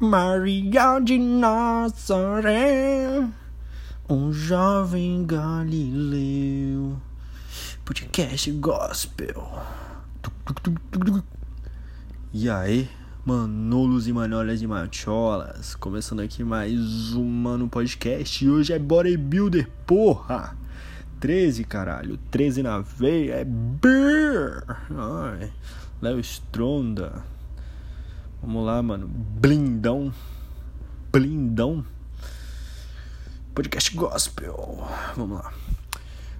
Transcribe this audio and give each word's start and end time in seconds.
Maria 0.00 1.00
de 1.00 1.18
Nazaré, 1.18 1.68
um 4.08 4.32
jovem 4.32 5.26
galileu, 5.26 6.96
podcast 7.84 8.48
gospel. 8.52 9.44
E 12.32 12.48
aí, 12.48 12.88
manolos 13.26 14.06
e 14.06 14.12
manolas 14.12 14.62
e 14.62 14.68
macholas, 14.68 15.74
começando 15.74 16.20
aqui 16.20 16.44
mais 16.44 17.12
um 17.14 17.24
Mano 17.24 17.68
Podcast 17.68 18.44
e 18.44 18.48
hoje 18.48 18.72
é 18.72 18.78
Bodybuilder, 18.78 19.68
porra! 19.84 20.56
13, 21.18 21.64
caralho, 21.64 22.16
13 22.30 22.62
na 22.62 22.78
veia, 22.78 23.34
é 23.34 23.44
Brrr! 23.44 24.62
Ai, 24.96 25.50
Léo 26.00 26.20
Stronda. 26.20 27.37
Vamos 28.40 28.64
lá, 28.64 28.80
mano. 28.80 29.08
Blindão. 29.08 30.14
Blindão. 31.10 31.84
Podcast 33.52 33.94
Gospel. 33.96 34.86
Vamos 35.16 35.38
lá. 35.38 35.52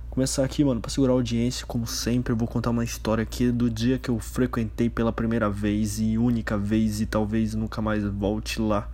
Começar 0.09 0.45
aqui, 0.45 0.65
mano, 0.65 0.81
pra 0.81 0.91
segurar 0.91 1.13
a 1.13 1.17
audiência, 1.17 1.67
como 1.67 1.87
sempre, 1.87 2.33
eu 2.33 2.37
vou 2.37 2.47
contar 2.47 2.71
uma 2.71 2.85
história 2.85 3.23
aqui 3.23 3.51
do 3.51 3.69
dia 3.69 3.99
que 3.99 4.09
eu 4.09 4.19
frequentei 4.21 4.89
pela 4.89 5.13
primeira 5.13 5.51
vez 5.51 5.99
e 5.99 6.17
única 6.17 6.57
vez 6.57 7.01
e 7.01 7.07
talvez 7.07 7.55
nunca 7.55 7.83
mais 7.83 8.05
volte 8.05 8.61
lá. 8.61 8.89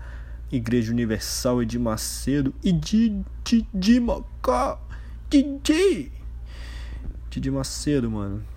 Igreja 0.50 0.91
Universal 0.91 1.62
Edir 1.62 1.80
Macedo 1.80 2.55
e 2.62 2.72
Didi 2.72 4.00
Mocó. 4.00 4.80
Didi. 5.28 6.10
Didi 7.30 7.50
Macedo, 7.50 8.10
mano 8.10 8.53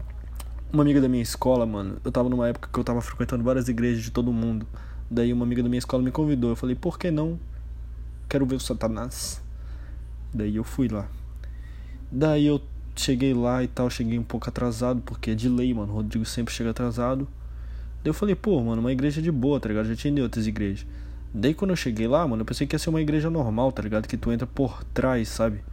uma 0.71 0.83
amiga 0.83 0.99
da 0.99 1.07
minha 1.07 1.23
escola, 1.23 1.65
mano, 1.65 1.97
eu 2.03 2.11
tava 2.11 2.29
numa 2.29 2.47
época 2.47 2.69
que 2.71 2.79
eu 2.79 2.83
tava 2.83 3.01
frequentando 3.01 3.43
várias 3.43 3.67
igrejas 3.69 4.03
de 4.03 4.11
todo 4.11 4.31
mundo. 4.33 4.67
Daí 5.09 5.31
uma 5.31 5.45
amiga 5.45 5.63
da 5.63 5.69
minha 5.69 5.79
escola 5.79 6.03
me 6.03 6.11
convidou. 6.11 6.49
Eu 6.49 6.55
falei, 6.55 6.75
por 6.75 6.99
que 6.99 7.09
não? 7.09 7.39
Quero 8.27 8.45
ver 8.45 8.55
o 8.55 8.59
Satanás. 8.59 9.41
Daí 10.33 10.55
eu 10.57 10.63
fui 10.63 10.89
lá. 10.89 11.07
Daí 12.11 12.45
eu 12.45 12.61
cheguei 12.95 13.33
lá 13.33 13.63
e 13.63 13.67
tal, 13.67 13.89
cheguei 13.89 14.19
um 14.19 14.23
pouco 14.23 14.49
atrasado, 14.49 15.01
porque 15.01 15.31
é 15.31 15.35
de 15.35 15.47
lei, 15.47 15.73
mano. 15.73 15.93
O 15.93 15.95
Rodrigo 15.95 16.25
sempre 16.25 16.53
chega 16.53 16.71
atrasado. 16.71 17.27
Daí 18.03 18.09
eu 18.09 18.13
falei, 18.13 18.35
pô, 18.35 18.61
mano, 18.61 18.81
uma 18.81 18.91
igreja 18.91 19.21
de 19.21 19.31
boa, 19.31 19.59
tá 19.59 19.69
ligado? 19.69 19.87
Já 19.87 19.95
tinha 19.95 20.21
outras 20.21 20.47
igrejas. 20.47 20.85
Daí 21.33 21.53
quando 21.53 21.71
eu 21.71 21.77
cheguei 21.77 22.07
lá, 22.07 22.27
mano, 22.27 22.41
eu 22.41 22.45
pensei 22.45 22.67
que 22.67 22.75
ia 22.75 22.79
ser 22.79 22.89
uma 22.89 23.01
igreja 23.01 23.29
normal, 23.29 23.71
tá 23.71 23.81
ligado? 23.81 24.07
Que 24.07 24.17
tu 24.17 24.31
entra 24.31 24.47
por 24.47 24.83
trás, 24.85 25.29
sabe? 25.29 25.63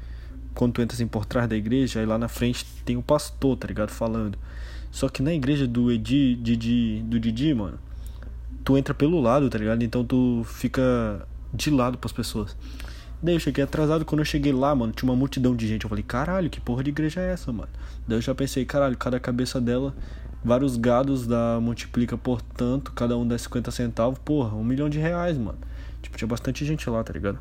Quando 0.54 0.74
tu 0.74 0.82
entra 0.82 0.94
assim 0.94 1.06
por 1.06 1.24
trás 1.24 1.48
da 1.48 1.56
igreja, 1.56 2.00
aí 2.00 2.06
lá 2.06 2.18
na 2.18 2.28
frente 2.28 2.64
tem 2.84 2.96
o 2.96 3.02
pastor, 3.02 3.56
tá 3.56 3.66
ligado? 3.66 3.90
Falando. 3.90 4.38
Só 4.94 5.08
que 5.08 5.20
na 5.24 5.34
igreja 5.34 5.66
do 5.66 5.90
Edi, 5.90 6.36
Didi, 6.36 7.02
do 7.02 7.18
Didi, 7.18 7.52
mano, 7.52 7.80
tu 8.64 8.78
entra 8.78 8.94
pelo 8.94 9.20
lado, 9.20 9.50
tá 9.50 9.58
ligado? 9.58 9.82
Então 9.82 10.04
tu 10.04 10.42
fica 10.46 11.26
de 11.52 11.68
lado 11.68 11.98
pras 11.98 12.12
pessoas. 12.12 12.56
Daí 13.20 13.34
eu 13.34 13.40
cheguei 13.40 13.64
atrasado, 13.64 14.04
quando 14.04 14.20
eu 14.20 14.24
cheguei 14.24 14.52
lá, 14.52 14.72
mano, 14.72 14.92
tinha 14.92 15.10
uma 15.10 15.16
multidão 15.16 15.56
de 15.56 15.66
gente. 15.66 15.82
Eu 15.82 15.88
falei, 15.88 16.04
caralho, 16.04 16.48
que 16.48 16.60
porra 16.60 16.84
de 16.84 16.90
igreja 16.90 17.20
é 17.20 17.32
essa, 17.32 17.52
mano? 17.52 17.70
Daí 18.06 18.18
eu 18.18 18.22
já 18.22 18.36
pensei, 18.36 18.64
caralho, 18.64 18.96
cada 18.96 19.18
cabeça 19.18 19.60
dela, 19.60 19.92
vários 20.44 20.76
gados 20.76 21.26
da 21.26 21.58
multiplica 21.60 22.16
por 22.16 22.40
tanto, 22.40 22.92
cada 22.92 23.18
um 23.18 23.26
dá 23.26 23.36
50 23.36 23.72
centavos, 23.72 24.20
porra, 24.20 24.54
um 24.54 24.62
milhão 24.62 24.88
de 24.88 25.00
reais, 25.00 25.36
mano. 25.36 25.58
Tipo, 26.02 26.16
tinha 26.16 26.28
bastante 26.28 26.64
gente 26.64 26.88
lá, 26.88 27.02
tá 27.02 27.12
ligado? 27.12 27.40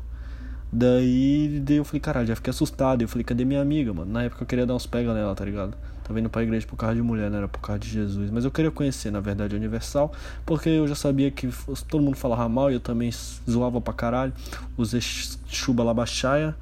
Daí, 0.76 1.60
daí 1.64 1.76
eu 1.76 1.84
falei, 1.84 2.00
caralho, 2.00 2.26
já 2.26 2.34
fiquei 2.34 2.50
assustado. 2.50 3.00
Eu 3.02 3.06
falei, 3.06 3.22
cadê 3.22 3.44
minha 3.44 3.62
amiga, 3.62 3.94
mano? 3.94 4.10
Na 4.10 4.24
época 4.24 4.42
eu 4.42 4.46
queria 4.46 4.66
dar 4.66 4.74
uns 4.74 4.86
pega 4.86 5.14
nela, 5.14 5.32
tá 5.32 5.44
ligado? 5.44 5.76
Tava 6.02 6.18
indo 6.18 6.28
pra 6.28 6.42
igreja 6.42 6.66
por 6.66 6.74
causa 6.74 6.96
de 6.96 7.00
mulher, 7.00 7.30
não 7.30 7.38
era 7.38 7.46
por 7.46 7.60
causa 7.60 7.78
de 7.78 7.88
Jesus. 7.88 8.28
Mas 8.28 8.44
eu 8.44 8.50
queria 8.50 8.72
conhecer, 8.72 9.12
na 9.12 9.20
verdade, 9.20 9.54
a 9.54 9.56
Universal, 9.56 10.12
porque 10.44 10.68
eu 10.68 10.88
já 10.88 10.96
sabia 10.96 11.30
que 11.30 11.48
todo 11.88 12.02
mundo 12.02 12.16
falava 12.16 12.48
mal 12.48 12.72
e 12.72 12.74
eu 12.74 12.80
também 12.80 13.08
zoava 13.48 13.80
pra 13.80 13.94
caralho. 13.94 14.32
Os 14.76 14.92
chuba 15.46 15.84
labachaia 15.84 16.56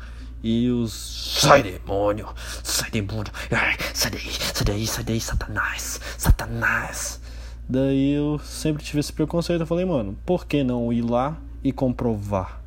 e 0.44 0.68
os. 0.68 1.38
Sai 1.40 1.62
demônio! 1.62 2.28
Sai 2.62 2.90
demônio! 2.90 3.32
Ai, 3.50 3.78
sai 3.94 4.10
daí, 4.10 4.30
sai 4.30 4.64
daí, 4.66 4.86
sai 4.86 5.04
daí, 5.04 5.20
Satanás! 5.22 6.00
Satanás! 6.18 7.18
Daí 7.66 8.12
eu 8.12 8.38
sempre 8.44 8.84
tive 8.84 9.00
esse 9.00 9.12
preconceito. 9.12 9.62
Eu 9.62 9.66
falei, 9.66 9.86
mano, 9.86 10.18
por 10.26 10.44
que 10.44 10.62
não 10.62 10.92
ir 10.92 11.00
lá 11.00 11.34
e 11.64 11.72
comprovar? 11.72 12.61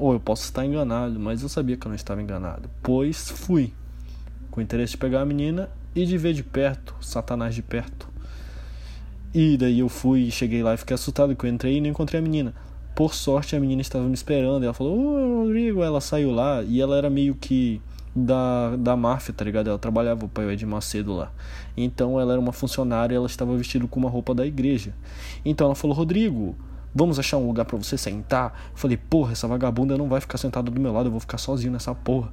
Ou 0.00 0.14
eu 0.14 0.18
posso 0.18 0.44
estar 0.44 0.64
enganado, 0.64 1.20
mas 1.20 1.42
eu 1.42 1.48
sabia 1.50 1.76
que 1.76 1.86
eu 1.86 1.90
não 1.90 1.94
estava 1.94 2.22
enganado, 2.22 2.70
pois 2.82 3.28
fui 3.28 3.70
com 4.50 4.58
interesse 4.58 4.92
de 4.92 4.96
pegar 4.96 5.20
a 5.20 5.26
menina 5.26 5.68
e 5.94 6.06
de 6.06 6.16
ver 6.16 6.32
de 6.32 6.42
perto, 6.42 6.96
Satanás 7.02 7.54
de 7.54 7.60
perto. 7.60 8.08
E 9.34 9.58
daí 9.58 9.80
eu 9.80 9.90
fui, 9.90 10.30
cheguei 10.30 10.62
lá 10.62 10.72
e 10.72 10.78
fiquei 10.78 10.94
assustado 10.94 11.36
que 11.36 11.44
eu 11.44 11.50
entrei 11.50 11.76
e 11.76 11.80
não 11.82 11.90
encontrei 11.90 12.18
a 12.18 12.22
menina. 12.22 12.54
Por 12.96 13.12
sorte 13.12 13.54
a 13.54 13.60
menina 13.60 13.82
estava 13.82 14.06
me 14.06 14.14
esperando, 14.14 14.64
ela 14.64 14.72
falou: 14.72 14.98
"Ô, 14.98 15.42
Rodrigo", 15.42 15.82
ela 15.82 16.00
saiu 16.00 16.30
lá 16.30 16.62
e 16.62 16.80
ela 16.80 16.96
era 16.96 17.10
meio 17.10 17.34
que 17.34 17.82
da, 18.16 18.76
da 18.76 18.96
máfia, 18.96 19.34
tá 19.34 19.44
ligado? 19.44 19.68
Ela 19.68 19.78
trabalhava 19.78 20.26
para 20.26 20.46
o 20.46 20.50
Ed 20.50 20.64
Macedo 20.64 21.12
lá. 21.14 21.30
Então 21.76 22.18
ela 22.18 22.32
era 22.32 22.40
uma 22.40 22.52
funcionária, 22.52 23.14
ela 23.14 23.26
estava 23.26 23.54
vestida 23.54 23.86
com 23.86 24.00
uma 24.00 24.08
roupa 24.08 24.34
da 24.34 24.46
igreja. 24.46 24.94
Então 25.44 25.66
ela 25.66 25.74
falou: 25.74 25.94
"Rodrigo, 25.94 26.56
Vamos 26.94 27.18
achar 27.18 27.36
um 27.36 27.46
lugar 27.46 27.64
para 27.64 27.76
você 27.76 27.96
sentar? 27.96 28.72
Falei, 28.74 28.96
porra, 28.96 29.32
essa 29.32 29.46
vagabunda 29.46 29.96
não 29.96 30.08
vai 30.08 30.20
ficar 30.20 30.38
sentada 30.38 30.70
do 30.70 30.80
meu 30.80 30.92
lado, 30.92 31.06
eu 31.06 31.10
vou 31.10 31.20
ficar 31.20 31.38
sozinho 31.38 31.72
nessa 31.72 31.94
porra. 31.94 32.32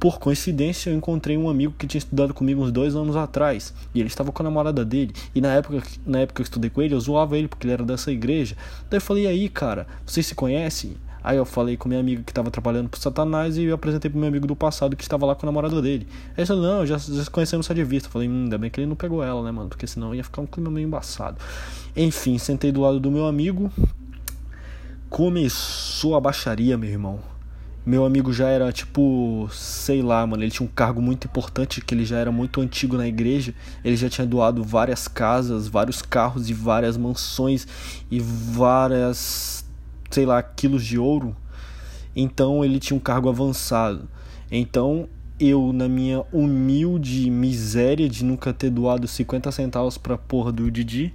Por 0.00 0.18
coincidência, 0.18 0.90
eu 0.90 0.96
encontrei 0.96 1.36
um 1.36 1.48
amigo 1.48 1.74
que 1.78 1.86
tinha 1.86 1.98
estudado 1.98 2.34
comigo 2.34 2.62
uns 2.62 2.72
dois 2.72 2.96
anos 2.96 3.14
atrás. 3.14 3.72
E 3.94 4.00
ele 4.00 4.08
estava 4.08 4.32
com 4.32 4.42
a 4.42 4.44
namorada 4.44 4.84
dele. 4.84 5.14
E 5.34 5.40
na 5.40 5.54
época, 5.54 5.80
na 6.04 6.20
época 6.20 6.36
que 6.36 6.40
eu 6.40 6.44
estudei 6.44 6.70
com 6.70 6.82
ele, 6.82 6.94
eu 6.94 7.00
zoava 7.00 7.38
ele 7.38 7.46
porque 7.46 7.66
ele 7.66 7.74
era 7.74 7.84
dessa 7.84 8.10
igreja. 8.10 8.56
Daí 8.90 8.96
eu 8.96 9.00
falei, 9.00 9.24
e 9.24 9.26
aí, 9.28 9.48
cara, 9.48 9.86
vocês 10.04 10.26
se 10.26 10.34
conhecem? 10.34 10.96
Aí 11.24 11.36
eu 11.36 11.44
falei 11.44 11.76
com 11.76 11.88
minha 11.88 12.00
amiga 12.00 12.22
que 12.22 12.32
estava 12.32 12.50
trabalhando 12.50 12.88
pro 12.88 13.00
Satanás 13.00 13.56
e 13.56 13.64
eu 13.64 13.74
apresentei 13.74 14.10
pro 14.10 14.18
meu 14.18 14.28
amigo 14.28 14.46
do 14.46 14.56
passado 14.56 14.96
que 14.96 15.02
estava 15.02 15.24
lá 15.24 15.34
com 15.34 15.46
a 15.46 15.48
namorada 15.48 15.80
dele. 15.80 16.06
Aí 16.30 16.38
ele 16.38 16.46
falou, 16.46 16.62
não, 16.62 16.86
já, 16.86 16.98
já 16.98 17.24
conhecemos 17.30 17.66
só 17.66 17.72
de 17.72 17.84
vista. 17.84 18.08
Eu 18.08 18.12
falei, 18.12 18.28
hum, 18.28 18.44
ainda 18.44 18.58
bem 18.58 18.70
que 18.70 18.80
ele 18.80 18.88
não 18.88 18.96
pegou 18.96 19.22
ela, 19.22 19.42
né, 19.42 19.52
mano? 19.52 19.68
Porque 19.68 19.86
senão 19.86 20.14
ia 20.14 20.24
ficar 20.24 20.42
um 20.42 20.46
clima 20.46 20.70
meio 20.70 20.86
embaçado. 20.86 21.38
Enfim, 21.96 22.38
sentei 22.38 22.72
do 22.72 22.80
lado 22.80 22.98
do 22.98 23.10
meu 23.10 23.26
amigo. 23.26 23.70
Começou 25.08 26.16
a 26.16 26.20
baixaria, 26.20 26.76
meu 26.76 26.90
irmão. 26.90 27.20
Meu 27.84 28.04
amigo 28.04 28.32
já 28.32 28.48
era 28.48 28.70
tipo, 28.72 29.48
sei 29.52 30.02
lá, 30.02 30.24
mano, 30.24 30.42
ele 30.42 30.52
tinha 30.52 30.64
um 30.64 30.70
cargo 30.72 31.02
muito 31.02 31.26
importante, 31.26 31.80
que 31.80 31.92
ele 31.92 32.04
já 32.04 32.16
era 32.16 32.30
muito 32.30 32.60
antigo 32.60 32.96
na 32.96 33.08
igreja. 33.08 33.54
Ele 33.84 33.96
já 33.96 34.08
tinha 34.08 34.26
doado 34.26 34.62
várias 34.62 35.08
casas, 35.08 35.66
vários 35.66 36.00
carros 36.00 36.48
e 36.48 36.54
várias 36.54 36.96
mansões 36.96 37.66
e 38.08 38.20
várias 38.20 39.61
sei 40.12 40.26
lá, 40.26 40.42
quilos 40.42 40.84
de 40.84 40.98
ouro. 40.98 41.36
Então 42.14 42.64
ele 42.64 42.78
tinha 42.78 42.96
um 42.96 43.00
cargo 43.00 43.28
avançado. 43.28 44.08
Então 44.50 45.08
eu, 45.40 45.72
na 45.72 45.88
minha 45.88 46.24
humilde 46.32 47.28
miséria 47.30 48.08
de 48.08 48.24
nunca 48.24 48.52
ter 48.52 48.70
doado 48.70 49.08
50 49.08 49.50
centavos 49.50 49.98
pra 49.98 50.16
porra 50.16 50.52
do 50.52 50.70
Didi, 50.70 51.12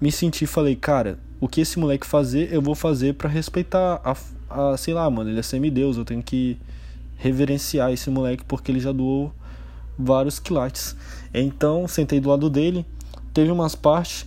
me 0.00 0.10
senti 0.10 0.44
e 0.44 0.46
falei, 0.46 0.76
cara, 0.76 1.18
o 1.40 1.48
que 1.48 1.60
esse 1.60 1.78
moleque 1.78 2.06
fazer, 2.06 2.52
eu 2.52 2.62
vou 2.62 2.74
fazer 2.74 3.14
para 3.14 3.28
respeitar 3.28 4.00
a, 4.04 4.16
a, 4.48 4.76
sei 4.76 4.94
lá, 4.94 5.08
mano, 5.10 5.28
ele 5.30 5.40
é 5.40 5.42
semideus, 5.42 5.96
eu 5.96 6.04
tenho 6.04 6.22
que 6.22 6.56
reverenciar 7.16 7.92
esse 7.92 8.08
moleque 8.08 8.44
porque 8.44 8.70
ele 8.72 8.80
já 8.80 8.92
doou 8.92 9.32
vários 9.98 10.38
quilates. 10.38 10.96
Então, 11.34 11.86
sentei 11.86 12.20
do 12.20 12.28
lado 12.28 12.48
dele, 12.48 12.86
teve 13.34 13.50
umas 13.50 13.74
partes 13.74 14.24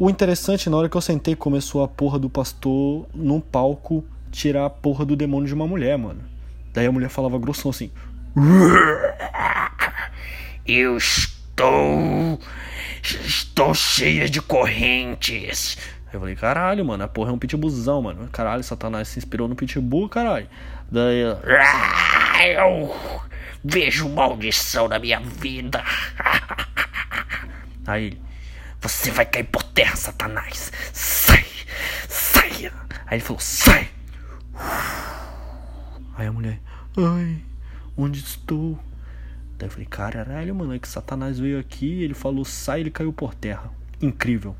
o 0.00 0.08
interessante, 0.08 0.70
na 0.70 0.78
hora 0.78 0.88
que 0.88 0.96
eu 0.96 1.00
sentei, 1.02 1.36
começou 1.36 1.84
a 1.84 1.88
porra 1.88 2.18
do 2.18 2.30
pastor 2.30 3.06
no 3.14 3.38
palco 3.38 4.02
tirar 4.32 4.64
a 4.64 4.70
porra 4.70 5.04
do 5.04 5.14
demônio 5.14 5.46
de 5.46 5.52
uma 5.52 5.66
mulher, 5.66 5.98
mano. 5.98 6.22
Daí 6.72 6.86
a 6.86 6.92
mulher 6.92 7.10
falava 7.10 7.38
grossão 7.38 7.70
assim: 7.70 7.90
Eu 10.66 10.96
estou. 10.96 12.40
Estou 13.02 13.74
cheia 13.74 14.26
de 14.26 14.40
correntes. 14.40 15.76
Eu 16.10 16.18
falei, 16.18 16.34
caralho, 16.34 16.82
mano, 16.82 17.04
a 17.04 17.08
porra 17.08 17.30
é 17.30 17.34
um 17.34 17.38
pitbullzão, 17.38 18.00
mano. 18.00 18.26
Caralho, 18.32 18.64
Satanás 18.64 19.06
se 19.08 19.18
inspirou 19.18 19.46
no 19.48 19.54
pitbull, 19.54 20.08
caralho. 20.08 20.48
Daí. 20.90 21.20
Eu 22.56 22.96
vejo 23.62 24.08
maldição 24.08 24.88
na 24.88 24.98
minha 24.98 25.20
vida. 25.20 25.84
Aí 27.86 28.06
ele. 28.06 28.29
Você 28.80 29.10
vai 29.10 29.26
cair 29.26 29.44
por 29.44 29.62
terra, 29.62 29.94
Satanás. 29.94 30.72
Sai! 30.92 31.44
Saia! 32.08 32.72
Aí 33.06 33.18
ele 33.18 33.24
falou: 33.24 33.40
Sai! 33.40 33.88
Aí 36.16 36.26
a 36.26 36.32
mulher: 36.32 36.60
Ai, 36.96 37.42
onde 37.96 38.20
estou? 38.20 38.78
Daí 39.58 39.68
eu 39.68 39.70
falei: 39.72 39.86
Caralho, 39.86 40.54
mano, 40.54 40.74
é 40.74 40.78
que 40.78 40.88
Satanás 40.88 41.38
veio 41.38 41.58
aqui, 41.58 42.02
ele 42.02 42.14
falou: 42.14 42.44
Sai, 42.44 42.80
ele 42.80 42.90
caiu 42.90 43.12
por 43.12 43.34
terra. 43.34 43.70
Incrível. 44.00 44.56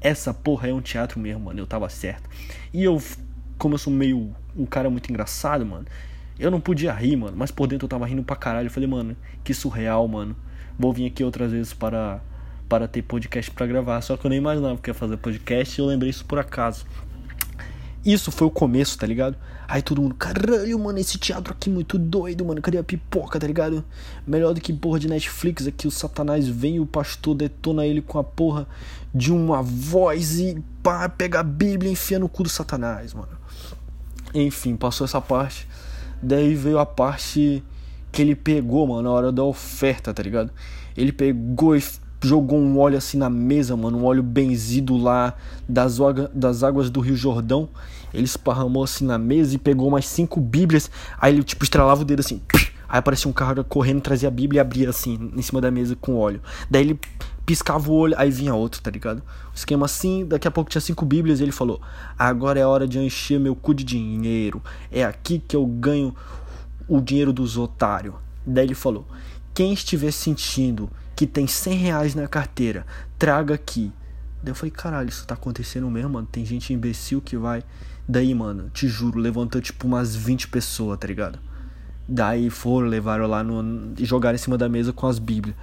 Essa 0.00 0.32
porra 0.32 0.68
é 0.68 0.72
um 0.72 0.80
teatro 0.80 1.20
mesmo, 1.20 1.44
mano. 1.44 1.60
Eu 1.60 1.66
tava 1.66 1.88
certo. 1.88 2.28
E 2.72 2.82
eu, 2.82 3.02
como 3.58 3.74
eu 3.74 3.78
sou 3.78 3.92
meio 3.92 4.34
um 4.56 4.64
cara 4.64 4.88
muito 4.88 5.10
engraçado, 5.10 5.66
mano, 5.66 5.86
eu 6.38 6.50
não 6.50 6.60
podia 6.60 6.92
rir, 6.92 7.16
mano. 7.16 7.36
Mas 7.36 7.50
por 7.50 7.66
dentro 7.66 7.84
eu 7.84 7.88
tava 7.88 8.06
rindo 8.06 8.22
pra 8.22 8.36
caralho. 8.36 8.68
Eu 8.68 8.70
falei, 8.70 8.88
mano, 8.88 9.16
que 9.44 9.52
surreal, 9.52 10.06
mano. 10.08 10.36
Vou 10.78 10.92
vir 10.92 11.06
aqui 11.06 11.22
outras 11.24 11.52
vezes 11.52 11.74
para 11.74 12.20
para 12.68 12.86
ter 12.86 13.02
podcast 13.02 13.50
para 13.50 13.66
gravar. 13.66 14.00
Só 14.00 14.16
que 14.16 14.26
eu 14.26 14.28
nem 14.28 14.38
imaginava 14.38 14.76
que 14.78 14.90
ia 14.90 14.94
fazer 14.94 15.16
podcast 15.16 15.80
e 15.80 15.82
eu 15.82 15.86
lembrei 15.86 16.10
isso 16.10 16.24
por 16.24 16.38
acaso. 16.38 16.84
Isso 18.04 18.30
foi 18.30 18.46
o 18.46 18.50
começo, 18.50 18.96
tá 18.96 19.06
ligado? 19.06 19.36
Aí 19.66 19.82
todo 19.82 20.00
mundo, 20.00 20.14
caralho, 20.14 20.78
mano, 20.78 20.98
esse 20.98 21.18
teatro 21.18 21.52
aqui 21.52 21.68
muito 21.68 21.98
doido, 21.98 22.44
mano. 22.44 22.62
Cadê 22.62 22.78
a 22.78 22.82
pipoca, 22.82 23.38
tá 23.38 23.46
ligado? 23.46 23.84
Melhor 24.26 24.54
do 24.54 24.60
que 24.60 24.72
porra 24.72 24.98
de 24.98 25.08
Netflix 25.08 25.66
aqui, 25.66 25.86
o 25.86 25.90
Satanás 25.90 26.48
vem 26.48 26.76
e 26.76 26.80
o 26.80 26.86
pastor 26.86 27.34
detona 27.34 27.84
ele 27.84 28.00
com 28.00 28.18
a 28.18 28.24
porra 28.24 28.66
de 29.14 29.32
uma 29.32 29.62
voz 29.62 30.38
e 30.38 30.62
pá, 30.82 31.08
pega 31.08 31.40
a 31.40 31.42
Bíblia 31.42 31.90
e 31.90 31.92
enfia 31.92 32.18
no 32.18 32.28
cu 32.28 32.44
do 32.44 32.48
Satanás, 32.48 33.12
mano. 33.12 33.36
Enfim, 34.32 34.76
passou 34.76 35.04
essa 35.04 35.20
parte. 35.20 35.68
Daí 36.22 36.54
veio 36.54 36.78
a 36.78 36.86
parte 36.86 37.62
que 38.10 38.22
ele 38.22 38.34
pegou, 38.34 38.86
mano, 38.86 39.02
na 39.02 39.10
hora 39.10 39.30
da 39.30 39.42
oferta, 39.42 40.14
tá 40.14 40.22
ligado? 40.22 40.50
Ele 40.96 41.12
pegou 41.12 41.76
e 41.76 41.82
jogou 42.20 42.58
um 42.58 42.78
óleo 42.78 42.98
assim 42.98 43.16
na 43.16 43.30
mesa, 43.30 43.76
mano, 43.76 43.98
um 43.98 44.04
óleo 44.04 44.22
benzido 44.22 44.96
lá 44.96 45.34
das, 45.68 45.98
das 46.34 46.62
águas 46.62 46.90
do 46.90 47.00
Rio 47.00 47.16
Jordão. 47.16 47.68
Ele 48.12 48.24
esparramou 48.24 48.82
assim 48.82 49.04
na 49.04 49.18
mesa 49.18 49.54
e 49.54 49.58
pegou 49.58 49.88
umas 49.88 50.06
cinco 50.06 50.40
bíblias. 50.40 50.90
Aí 51.20 51.34
ele, 51.34 51.44
tipo, 51.44 51.62
estralava 51.64 52.02
o 52.02 52.04
dedo 52.04 52.20
assim. 52.20 52.40
Aí 52.88 52.98
aparecia 52.98 53.30
um 53.30 53.34
cara 53.34 53.62
correndo, 53.62 54.00
trazia 54.00 54.28
a 54.28 54.30
bíblia 54.30 54.60
e 54.60 54.62
abria 54.62 54.88
assim, 54.88 55.30
em 55.36 55.42
cima 55.42 55.60
da 55.60 55.70
mesa 55.70 55.94
com 55.94 56.16
óleo. 56.16 56.40
Daí 56.70 56.82
ele 56.82 57.00
piscava 57.44 57.90
o 57.90 57.94
olho, 57.94 58.14
aí 58.16 58.30
vinha 58.30 58.54
outro, 58.54 58.80
tá 58.80 58.90
ligado? 58.90 59.18
O 59.18 59.54
esquema 59.54 59.84
assim, 59.84 60.24
daqui 60.24 60.48
a 60.48 60.50
pouco 60.50 60.70
tinha 60.70 60.80
cinco 60.80 61.04
bíblias 61.04 61.38
e 61.38 61.42
ele 61.42 61.52
falou: 61.52 61.80
Agora 62.18 62.58
é 62.58 62.66
hora 62.66 62.88
de 62.88 62.98
encher 62.98 63.38
meu 63.38 63.54
cu 63.54 63.74
de 63.74 63.84
dinheiro. 63.84 64.62
É 64.90 65.04
aqui 65.04 65.38
que 65.38 65.54
eu 65.54 65.66
ganho 65.66 66.14
o 66.88 67.00
dinheiro 67.00 67.32
dos 67.32 67.58
otários. 67.58 68.14
Daí 68.46 68.64
ele 68.64 68.74
falou: 68.74 69.06
Quem 69.52 69.72
estiver 69.74 70.10
sentindo 70.10 70.88
que 71.18 71.26
tem 71.26 71.48
100 71.48 71.78
reais 71.78 72.14
na 72.14 72.28
carteira, 72.28 72.86
traga 73.18 73.52
aqui. 73.52 73.92
Daí 74.40 74.52
eu 74.52 74.54
falei: 74.54 74.70
Caralho, 74.70 75.08
isso 75.08 75.26
tá 75.26 75.34
acontecendo 75.34 75.90
mesmo, 75.90 76.10
mano? 76.10 76.28
Tem 76.30 76.46
gente 76.46 76.72
imbecil 76.72 77.20
que 77.20 77.36
vai. 77.36 77.64
Daí, 78.08 78.32
mano, 78.32 78.70
te 78.72 78.86
juro, 78.86 79.18
levantou 79.18 79.60
tipo 79.60 79.84
umas 79.88 80.14
20 80.14 80.46
pessoas, 80.46 80.96
tá 80.96 81.08
ligado? 81.08 81.40
Daí 82.06 82.48
foram, 82.50 82.86
levaram 82.86 83.26
lá 83.26 83.42
no. 83.42 83.94
e 83.98 84.04
jogaram 84.04 84.36
em 84.36 84.38
cima 84.38 84.56
da 84.56 84.68
mesa 84.68 84.92
com 84.92 85.08
as 85.08 85.18
bíblias. 85.18 85.56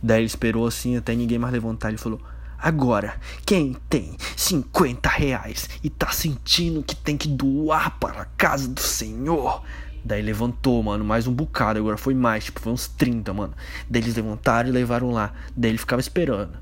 Daí 0.00 0.20
ele 0.20 0.26
esperou 0.26 0.64
assim 0.64 0.96
até 0.96 1.12
ninguém 1.12 1.40
mais 1.40 1.52
levantar. 1.52 1.88
Ele 1.88 1.98
falou: 1.98 2.20
Agora, 2.56 3.14
quem 3.44 3.76
tem 3.88 4.16
50 4.36 5.08
reais 5.08 5.68
e 5.82 5.90
tá 5.90 6.12
sentindo 6.12 6.84
que 6.84 6.94
tem 6.94 7.16
que 7.16 7.26
doar 7.26 7.98
para 7.98 8.22
a 8.22 8.26
casa 8.26 8.68
do 8.68 8.80
Senhor, 8.80 9.60
Daí 10.04 10.22
levantou, 10.22 10.82
mano, 10.82 11.04
mais 11.04 11.26
um 11.26 11.32
bocado. 11.32 11.78
Agora 11.78 11.96
foi 11.96 12.14
mais, 12.14 12.44
tipo, 12.44 12.60
foi 12.60 12.72
uns 12.72 12.88
30, 12.88 13.32
mano. 13.32 13.54
Daí 13.88 14.02
eles 14.02 14.16
levantaram 14.16 14.68
e 14.68 14.72
levaram 14.72 15.10
lá. 15.10 15.32
Daí 15.56 15.70
ele 15.70 15.78
ficava 15.78 16.00
esperando. 16.00 16.58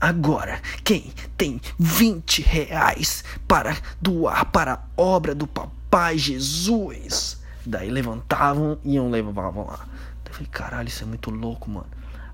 Agora, 0.00 0.60
quem 0.82 1.12
tem 1.36 1.60
20 1.78 2.42
reais 2.42 3.24
para 3.48 3.76
doar 4.00 4.44
para 4.46 4.74
a 4.74 4.82
obra 5.00 5.34
do 5.34 5.46
Papai 5.46 6.18
Jesus? 6.18 7.40
Daí 7.64 7.88
levantavam 7.88 8.78
e 8.84 8.94
iam 8.94 9.10
levavam 9.10 9.66
lá. 9.66 9.78
Daí 9.78 10.30
eu 10.30 10.34
falei, 10.34 10.48
caralho, 10.50 10.88
isso 10.88 11.04
é 11.04 11.06
muito 11.06 11.30
louco, 11.30 11.70
mano. 11.70 11.86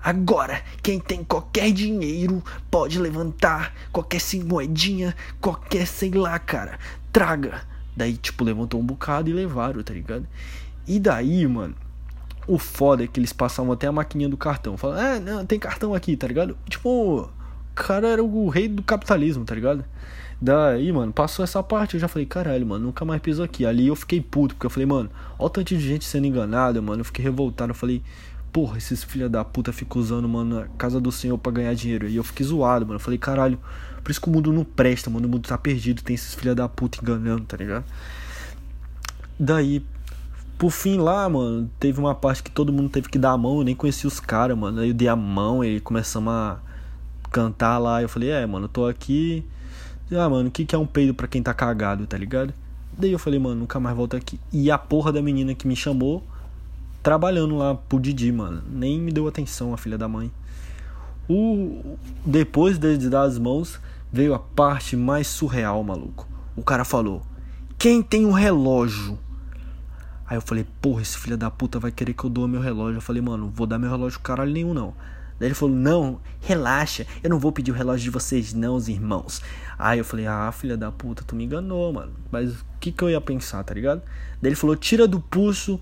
Agora, 0.03 0.61
quem 0.81 0.99
tem 0.99 1.23
qualquer 1.23 1.71
dinheiro 1.71 2.43
pode 2.71 2.99
levantar 2.99 3.71
qualquer 3.91 4.19
moedinha, 4.43 5.15
qualquer 5.39 5.85
sei 5.85 6.09
lá, 6.11 6.37
cara. 6.39 6.79
Traga. 7.13 7.61
Daí, 7.95 8.15
tipo, 8.17 8.43
levantou 8.43 8.79
um 8.79 8.85
bocado 8.85 9.29
e 9.29 9.33
levaram, 9.33 9.81
tá 9.83 9.93
ligado? 9.93 10.25
E 10.87 10.99
daí, 10.99 11.45
mano, 11.47 11.75
o 12.47 12.57
foda 12.57 13.03
é 13.03 13.07
que 13.07 13.19
eles 13.19 13.33
passavam 13.33 13.71
até 13.71 13.87
a 13.87 13.91
maquininha 13.91 14.29
do 14.29 14.37
cartão. 14.37 14.77
Falavam, 14.77 15.03
ah, 15.03 15.19
não, 15.19 15.45
tem 15.45 15.59
cartão 15.59 15.93
aqui, 15.93 16.15
tá 16.15 16.27
ligado? 16.27 16.57
Tipo, 16.69 16.89
o 17.21 17.29
cara 17.75 18.07
era 18.07 18.23
o 18.23 18.49
rei 18.49 18.67
do 18.67 18.81
capitalismo, 18.83 19.45
tá 19.45 19.53
ligado? 19.53 19.85
Daí, 20.41 20.91
mano, 20.91 21.13
passou 21.13 21.43
essa 21.43 21.61
parte, 21.61 21.93
eu 21.93 21.99
já 21.99 22.07
falei, 22.07 22.25
caralho, 22.25 22.65
mano, 22.65 22.85
nunca 22.85 23.05
mais 23.05 23.21
piso 23.21 23.43
aqui. 23.43 23.63
Ali 23.63 23.87
eu 23.87 23.95
fiquei 23.95 24.19
puto, 24.19 24.55
porque 24.55 24.65
eu 24.65 24.71
falei, 24.71 24.87
mano, 24.87 25.09
olha 25.37 25.45
o 25.45 25.49
tanto 25.49 25.75
de 25.75 25.79
gente 25.79 26.03
sendo 26.03 26.25
enganada, 26.25 26.81
mano. 26.81 27.01
Eu 27.01 27.05
fiquei 27.05 27.23
revoltado, 27.23 27.71
eu 27.71 27.75
falei, 27.75 28.01
porra, 28.51 28.77
esses 28.77 29.03
filha 29.03 29.29
da 29.29 29.45
puta 29.45 29.71
ficam 29.71 30.01
usando, 30.01 30.27
mano, 30.27 30.61
a 30.61 30.67
casa 30.77 30.99
do 30.99 31.11
senhor 31.11 31.37
para 31.37 31.51
ganhar 31.51 31.75
dinheiro. 31.75 32.07
E 32.07 32.15
eu 32.15 32.23
fiquei 32.23 32.43
zoado, 32.43 32.87
mano. 32.87 32.95
Eu 32.95 32.99
falei, 32.99 33.19
caralho, 33.19 33.59
por 34.01 34.11
isso 34.11 34.21
que 34.21 34.29
o 34.29 34.31
mundo 34.31 34.51
não 34.51 34.63
presta, 34.63 35.09
mano. 35.09 35.27
O 35.27 35.29
mundo 35.29 35.47
tá 35.47 35.57
perdido. 35.57 36.01
Tem 36.01 36.13
esses 36.13 36.35
filha 36.35 36.53
da 36.53 36.67
puta 36.67 36.99
enganando, 37.01 37.43
tá 37.43 37.57
ligado? 37.57 37.85
Daí, 39.39 39.83
por 40.57 40.71
fim 40.71 40.97
lá, 40.97 41.27
mano, 41.27 41.69
teve 41.79 41.99
uma 41.99 42.13
parte 42.13 42.43
que 42.43 42.51
todo 42.51 42.71
mundo 42.71 42.89
teve 42.89 43.09
que 43.09 43.17
dar 43.17 43.31
a 43.31 43.37
mão. 43.37 43.57
Eu 43.57 43.63
nem 43.63 43.75
conhecia 43.75 44.07
os 44.07 44.19
caras, 44.19 44.57
mano. 44.57 44.81
Aí 44.81 44.89
eu 44.89 44.93
dei 44.93 45.07
a 45.07 45.15
mão 45.15 45.63
e 45.63 45.79
começamos 45.79 46.31
a 46.31 46.59
cantar 47.31 47.77
lá. 47.77 48.01
Eu 48.01 48.09
falei, 48.09 48.29
é, 48.29 48.45
mano, 48.45 48.65
eu 48.65 48.69
tô 48.69 48.85
aqui. 48.85 49.45
Ah, 50.11 50.29
mano, 50.29 50.49
o 50.49 50.51
que, 50.51 50.65
que 50.65 50.75
é 50.75 50.77
um 50.77 50.85
peido 50.85 51.13
pra 51.13 51.27
quem 51.27 51.41
tá 51.41 51.53
cagado, 51.53 52.05
tá 52.05 52.17
ligado? 52.17 52.53
Daí 52.97 53.11
eu 53.11 53.19
falei, 53.19 53.39
mano, 53.39 53.61
nunca 53.61 53.79
mais 53.79 53.95
volto 53.95 54.15
aqui. 54.15 54.39
E 54.51 54.69
a 54.69 54.77
porra 54.77 55.11
da 55.11 55.21
menina 55.21 55.55
que 55.55 55.65
me 55.65 55.75
chamou, 55.75 56.23
trabalhando 57.01 57.57
lá 57.57 57.73
pro 57.73 57.99
Didi, 57.99 58.31
mano. 58.31 58.61
Nem 58.69 58.99
me 58.99 59.11
deu 59.11 59.27
atenção, 59.27 59.73
a 59.73 59.77
filha 59.77 59.97
da 59.97 60.07
mãe. 60.07 60.31
O, 61.29 61.97
depois 62.25 62.77
de 62.77 63.09
dar 63.09 63.23
as 63.23 63.37
mãos, 63.37 63.79
veio 64.11 64.33
a 64.33 64.39
parte 64.39 64.95
mais 64.95 65.27
surreal, 65.27 65.83
maluco. 65.83 66.27
O 66.55 66.63
cara 66.63 66.83
falou: 66.83 67.21
Quem 67.77 68.01
tem 68.01 68.25
um 68.25 68.31
relógio? 68.31 69.17
Aí 70.27 70.37
eu 70.37 70.41
falei: 70.41 70.65
Porra, 70.81 71.01
esse 71.01 71.17
filho 71.17 71.37
da 71.37 71.49
puta 71.49 71.79
vai 71.79 71.91
querer 71.91 72.13
que 72.13 72.23
eu 72.23 72.29
doe 72.29 72.47
meu 72.47 72.61
relógio. 72.61 72.97
Eu 72.97 73.01
falei: 73.01 73.21
Mano, 73.21 73.51
vou 73.53 73.65
dar 73.65 73.79
meu 73.79 73.89
relógio 73.89 74.19
caralho 74.19 74.51
nenhum, 74.51 74.73
não. 74.73 74.93
Daí 75.39 75.47
ele 75.47 75.55
falou: 75.55 75.73
Não, 75.73 76.19
relaxa, 76.41 77.07
eu 77.23 77.29
não 77.29 77.39
vou 77.39 77.51
pedir 77.51 77.71
o 77.71 77.73
relógio 77.73 78.03
de 78.03 78.09
vocês, 78.09 78.53
não, 78.53 78.75
os 78.75 78.87
irmãos. 78.87 79.41
Aí 79.79 79.99
eu 79.99 80.05
falei: 80.05 80.27
Ah, 80.27 80.51
filha 80.51 80.75
da 80.75 80.91
puta, 80.91 81.23
tu 81.23 81.35
me 81.35 81.45
enganou, 81.45 81.91
mano. 81.93 82.13
Mas 82.29 82.53
o 82.53 82.65
que, 82.79 82.91
que 82.91 83.03
eu 83.03 83.09
ia 83.09 83.21
pensar, 83.21 83.63
tá 83.63 83.73
ligado? 83.73 84.01
Daí 84.41 84.49
ele 84.49 84.55
falou: 84.55 84.75
Tira 84.75 85.07
do 85.07 85.19
pulso 85.19 85.79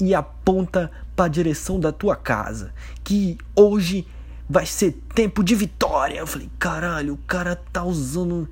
e 0.00 0.14
aponta 0.14 0.90
para 1.16 1.26
a 1.26 1.28
direção 1.28 1.80
da 1.80 1.90
tua 1.90 2.16
casa. 2.16 2.72
Que 3.02 3.38
hoje 3.56 4.06
vai 4.52 4.66
ser 4.66 4.92
tempo 5.14 5.42
de 5.42 5.54
vitória. 5.54 6.18
Eu 6.18 6.26
falei, 6.26 6.50
caralho, 6.58 7.14
o 7.14 7.18
cara 7.26 7.56
tá 7.56 7.82
usando. 7.82 8.46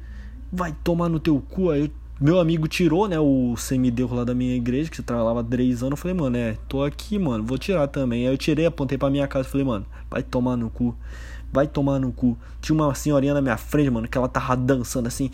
Vai 0.50 0.74
tomar 0.82 1.10
no 1.10 1.20
teu 1.20 1.38
cu. 1.40 1.70
Aí 1.70 1.92
meu 2.18 2.40
amigo 2.40 2.66
tirou, 2.66 3.06
né, 3.06 3.20
o 3.20 3.54
semideus 3.56 4.10
lá 4.10 4.24
da 4.24 4.34
minha 4.34 4.56
igreja, 4.56 4.88
que 4.90 4.96
você 4.96 5.02
trabalhava 5.02 5.44
três 5.44 5.82
anos. 5.82 5.92
Eu 5.92 5.96
falei, 5.98 6.16
mano, 6.16 6.36
é, 6.38 6.56
tô 6.66 6.82
aqui, 6.82 7.18
mano, 7.18 7.44
vou 7.44 7.58
tirar 7.58 7.86
também. 7.86 8.26
Aí 8.26 8.32
eu 8.32 8.38
tirei, 8.38 8.64
apontei 8.64 8.96
pra 8.96 9.10
minha 9.10 9.28
casa. 9.28 9.46
Falei, 9.46 9.66
mano, 9.66 9.84
vai 10.10 10.22
tomar 10.22 10.56
no 10.56 10.70
cu. 10.70 10.96
Vai 11.52 11.66
tomar 11.66 11.98
no 11.98 12.10
cu. 12.12 12.38
Tinha 12.62 12.74
uma 12.74 12.94
senhorinha 12.94 13.34
na 13.34 13.42
minha 13.42 13.58
frente, 13.58 13.90
mano, 13.90 14.08
que 14.08 14.16
ela 14.16 14.28
tava 14.28 14.56
dançando 14.56 15.06
assim. 15.06 15.30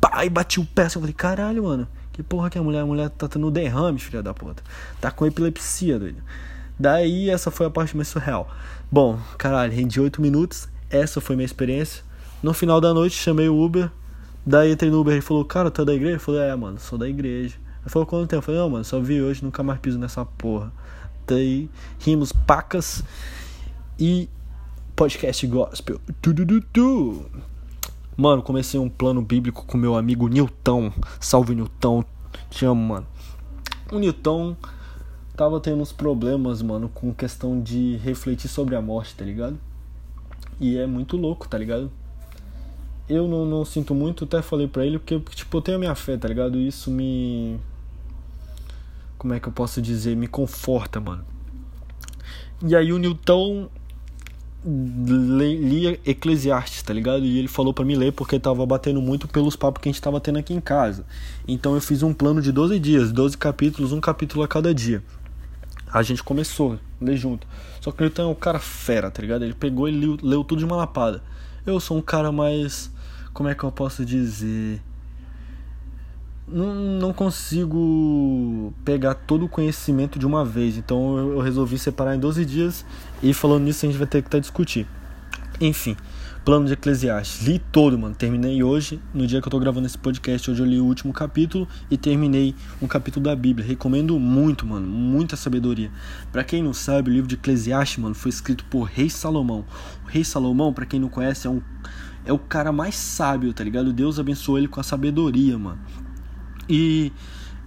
Pai, 0.00 0.30
bati 0.30 0.60
o 0.60 0.64
pé 0.64 0.84
assim. 0.84 0.96
Eu 0.96 1.02
falei, 1.02 1.14
caralho, 1.14 1.64
mano. 1.64 1.86
Que 2.10 2.22
porra 2.22 2.48
que 2.48 2.56
a 2.56 2.62
mulher? 2.62 2.80
A 2.80 2.86
mulher 2.86 3.10
tá 3.10 3.28
tendo 3.28 3.50
derrame, 3.50 3.98
filha 3.98 4.22
da 4.22 4.32
puta. 4.32 4.62
Tá 4.98 5.10
com 5.10 5.26
epilepsia, 5.26 5.98
doido. 5.98 6.22
Daí 6.82 7.30
essa 7.30 7.48
foi 7.48 7.66
a 7.66 7.70
parte 7.70 7.96
mais 7.96 8.08
surreal. 8.08 8.50
Bom, 8.90 9.16
caralho, 9.38 9.72
rendi 9.72 10.00
8 10.00 10.20
minutos. 10.20 10.68
Essa 10.90 11.20
foi 11.20 11.36
minha 11.36 11.46
experiência. 11.46 12.02
No 12.42 12.52
final 12.52 12.80
da 12.80 12.92
noite 12.92 13.14
chamei 13.14 13.48
o 13.48 13.56
Uber. 13.56 13.88
Daí 14.44 14.72
entrei 14.72 14.90
no 14.90 14.98
Uber 14.98 15.16
e 15.16 15.20
falou, 15.20 15.44
cara, 15.44 15.70
tu 15.70 15.82
é 15.82 15.84
da 15.84 15.94
igreja? 15.94 16.16
Eu 16.16 16.20
falei, 16.20 16.40
é, 16.40 16.56
mano, 16.56 16.80
sou 16.80 16.98
da 16.98 17.08
igreja. 17.08 17.54
Ele 17.82 17.88
falou, 17.88 18.04
quanto 18.04 18.26
tempo? 18.26 18.38
Eu 18.38 18.42
falei, 18.42 18.60
não, 18.60 18.68
mano, 18.68 18.84
só 18.84 18.98
vi 18.98 19.22
hoje, 19.22 19.44
nunca 19.44 19.62
mais 19.62 19.78
piso 19.78 19.96
nessa 19.96 20.24
porra. 20.24 20.72
Daí 21.24 21.70
rimos 22.00 22.32
pacas 22.32 23.04
e 23.96 24.28
podcast 24.96 25.46
gospel. 25.46 26.00
Tu, 26.20 26.34
Mano, 28.16 28.42
comecei 28.42 28.80
um 28.80 28.88
plano 28.88 29.22
bíblico 29.22 29.64
com 29.64 29.78
meu 29.78 29.94
amigo 29.94 30.26
Newton. 30.26 30.92
Salve 31.20 31.54
Newton. 31.54 32.04
Te 32.50 32.66
amo, 32.66 32.82
mano. 32.82 33.06
O 33.92 34.00
Newton 34.00 34.56
tava 35.36 35.60
tendo 35.60 35.80
uns 35.80 35.92
problemas, 35.92 36.62
mano, 36.62 36.88
com 36.88 37.12
questão 37.12 37.60
de 37.60 37.96
refletir 37.96 38.48
sobre 38.48 38.76
a 38.76 38.82
morte, 38.82 39.14
tá 39.14 39.24
ligado? 39.24 39.58
E 40.60 40.76
é 40.76 40.86
muito 40.86 41.16
louco, 41.16 41.48
tá 41.48 41.58
ligado? 41.58 41.90
Eu 43.08 43.26
não, 43.26 43.44
não 43.44 43.64
sinto 43.64 43.94
muito, 43.94 44.24
até 44.24 44.40
falei 44.42 44.68
pra 44.68 44.86
ele, 44.86 44.98
porque, 44.98 45.18
tipo, 45.34 45.56
eu 45.56 45.62
tenho 45.62 45.76
a 45.76 45.80
minha 45.80 45.94
fé, 45.94 46.16
tá 46.16 46.28
ligado? 46.28 46.58
Isso 46.58 46.90
me. 46.90 47.58
Como 49.18 49.34
é 49.34 49.40
que 49.40 49.48
eu 49.48 49.52
posso 49.52 49.80
dizer? 49.82 50.16
Me 50.16 50.26
conforta, 50.26 51.00
mano. 51.00 51.24
E 52.64 52.76
aí 52.76 52.92
o 52.92 52.98
Newton 52.98 53.68
lia 54.64 55.98
Eclesiastes, 56.06 56.82
tá 56.82 56.94
ligado? 56.94 57.24
E 57.24 57.38
ele 57.38 57.48
falou 57.48 57.74
para 57.74 57.84
me 57.84 57.96
ler 57.96 58.12
porque 58.12 58.38
tava 58.38 58.64
batendo 58.64 59.02
muito 59.02 59.26
pelos 59.26 59.56
papos 59.56 59.82
que 59.82 59.88
a 59.88 59.92
gente 59.92 60.00
tava 60.00 60.20
tendo 60.20 60.38
aqui 60.38 60.54
em 60.54 60.60
casa. 60.60 61.04
Então 61.46 61.74
eu 61.74 61.80
fiz 61.80 62.02
um 62.02 62.14
plano 62.14 62.40
de 62.40 62.52
12 62.52 62.78
dias, 62.78 63.10
12 63.10 63.36
capítulos, 63.36 63.92
um 63.92 64.00
capítulo 64.00 64.44
a 64.44 64.48
cada 64.48 64.72
dia. 64.72 65.02
A 65.92 66.02
gente 66.02 66.22
começou, 66.22 66.78
ler 67.00 67.16
junto. 67.16 67.46
Só 67.80 67.92
que 67.92 68.02
ele 68.02 68.12
é 68.16 68.24
um 68.24 68.34
cara 68.34 68.58
fera, 68.58 69.10
tá 69.10 69.20
ligado? 69.20 69.44
Ele 69.44 69.54
pegou 69.54 69.88
e 69.88 69.92
leu, 69.92 70.16
leu 70.22 70.42
tudo 70.44 70.60
de 70.60 70.64
uma 70.64 70.76
lapada. 70.76 71.22
Eu 71.66 71.78
sou 71.78 71.98
um 71.98 72.02
cara 72.02 72.32
mais. 72.32 72.90
Como 73.32 73.48
é 73.48 73.54
que 73.54 73.64
eu 73.64 73.72
posso 73.72 74.04
dizer? 74.04 74.80
não, 76.52 76.74
não 76.74 77.12
consigo 77.12 78.72
pegar 78.84 79.14
todo 79.14 79.46
o 79.46 79.48
conhecimento 79.48 80.18
de 80.18 80.26
uma 80.26 80.44
vez. 80.44 80.76
Então 80.76 81.18
eu, 81.18 81.32
eu 81.34 81.40
resolvi 81.40 81.78
separar 81.78 82.14
em 82.14 82.18
12 82.18 82.44
dias. 82.44 82.84
E 83.22 83.32
falando 83.32 83.64
nisso, 83.64 83.86
a 83.86 83.88
gente 83.88 83.98
vai 83.98 84.06
ter 84.06 84.22
que 84.22 84.28
estar 84.28 84.38
tá 84.38 84.40
discutir. 84.40 84.86
Enfim, 85.60 85.96
Plano 86.44 86.66
de 86.66 86.72
Eclesiastes. 86.72 87.46
Li 87.46 87.60
todo, 87.70 87.96
mano. 87.96 88.16
Terminei 88.16 88.64
hoje, 88.64 89.00
no 89.14 89.26
dia 89.26 89.40
que 89.40 89.46
eu 89.46 89.50
tô 89.50 89.60
gravando 89.60 89.86
esse 89.86 89.96
podcast. 89.96 90.50
Hoje 90.50 90.60
eu 90.60 90.66
li 90.66 90.80
o 90.80 90.84
último 90.84 91.12
capítulo 91.12 91.68
e 91.88 91.96
terminei 91.96 92.52
um 92.80 92.88
capítulo 92.88 93.24
da 93.24 93.36
Bíblia. 93.36 93.64
Recomendo 93.64 94.18
muito, 94.18 94.66
mano. 94.66 94.84
Muita 94.84 95.36
sabedoria. 95.36 95.90
Para 96.32 96.42
quem 96.42 96.60
não 96.60 96.74
sabe, 96.74 97.10
o 97.10 97.12
livro 97.12 97.28
de 97.28 97.36
Eclesiastes, 97.36 97.98
mano, 97.98 98.14
foi 98.14 98.30
escrito 98.30 98.64
por 98.64 98.84
Rei 98.84 99.08
Salomão. 99.08 99.64
O 100.04 100.08
Rei 100.08 100.24
Salomão, 100.24 100.72
para 100.72 100.84
quem 100.84 100.98
não 100.98 101.08
conhece, 101.08 101.46
é 101.46 101.50
um 101.50 101.62
é 102.24 102.32
o 102.32 102.38
cara 102.38 102.70
mais 102.70 102.94
sábio, 102.94 103.52
tá 103.52 103.64
ligado? 103.64 103.92
Deus 103.92 104.18
abençoou 104.18 104.58
ele 104.58 104.68
com 104.68 104.80
a 104.80 104.82
sabedoria, 104.82 105.58
mano. 105.58 105.78
E 106.68 107.12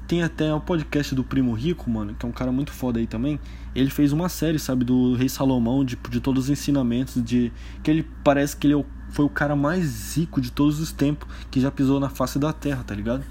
tem 0.07 0.24
até 0.24 0.53
o 0.53 0.59
podcast 0.59 1.13
do 1.15 1.24
Primo 1.24 1.53
Rico, 1.53 1.89
mano, 1.89 2.15
que 2.17 2.25
é 2.25 2.29
um 2.29 2.31
cara 2.31 2.51
muito 2.51 2.71
foda 2.71 3.00
aí 3.00 3.07
também. 3.07 3.39
Ele 3.74 3.89
fez 3.89 4.12
uma 4.12 4.29
série, 4.29 4.59
sabe, 4.59 4.85
do 4.85 5.15
Rei 5.15 5.27
Salomão, 5.27 5.83
de, 5.83 5.97
de 6.09 6.19
todos 6.19 6.45
os 6.45 6.50
ensinamentos, 6.50 7.24
de 7.24 7.51
que 7.83 7.91
ele 7.91 8.07
parece 8.24 8.55
que 8.55 8.67
ele 8.67 8.75
é 8.75 8.85
foi 9.15 9.24
o 9.24 9.29
cara 9.29 9.55
mais 9.55 10.17
rico 10.17 10.41
de 10.41 10.51
todos 10.51 10.79
os 10.79 10.91
tempos 10.91 11.27
que 11.50 11.62
já 11.62 11.71
pisou 11.71 12.00
na 12.01 12.09
face 12.09 12.38
da 12.38 12.51
terra, 12.51 12.83
tá 12.83 12.93
ligado? 12.93 13.24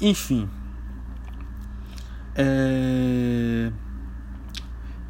Enfim. 0.00 0.48
É... 2.34 3.70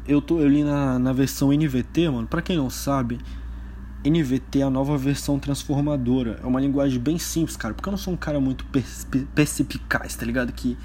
Eu, 0.07 0.21
tô, 0.21 0.39
eu 0.39 0.47
li 0.47 0.63
na, 0.63 0.99
na 0.99 1.11
versão 1.11 1.51
NVT, 1.51 2.09
mano. 2.09 2.27
Pra 2.27 2.41
quem 2.41 2.55
não 2.55 2.69
sabe, 2.69 3.19
NVT 4.05 4.59
é 4.59 4.63
a 4.63 4.69
nova 4.69 4.97
versão 4.97 5.39
transformadora. 5.39 6.39
É 6.43 6.45
uma 6.45 6.61
linguagem 6.61 6.99
bem 6.99 7.17
simples, 7.17 7.57
cara. 7.57 7.73
Porque 7.73 7.89
eu 7.89 7.91
não 7.91 7.97
sou 7.97 8.13
um 8.13 8.17
cara 8.17 8.39
muito 8.39 8.63
perspicaz, 9.33 10.15
tá 10.15 10.25
ligado? 10.25 10.53
Que 10.53 10.77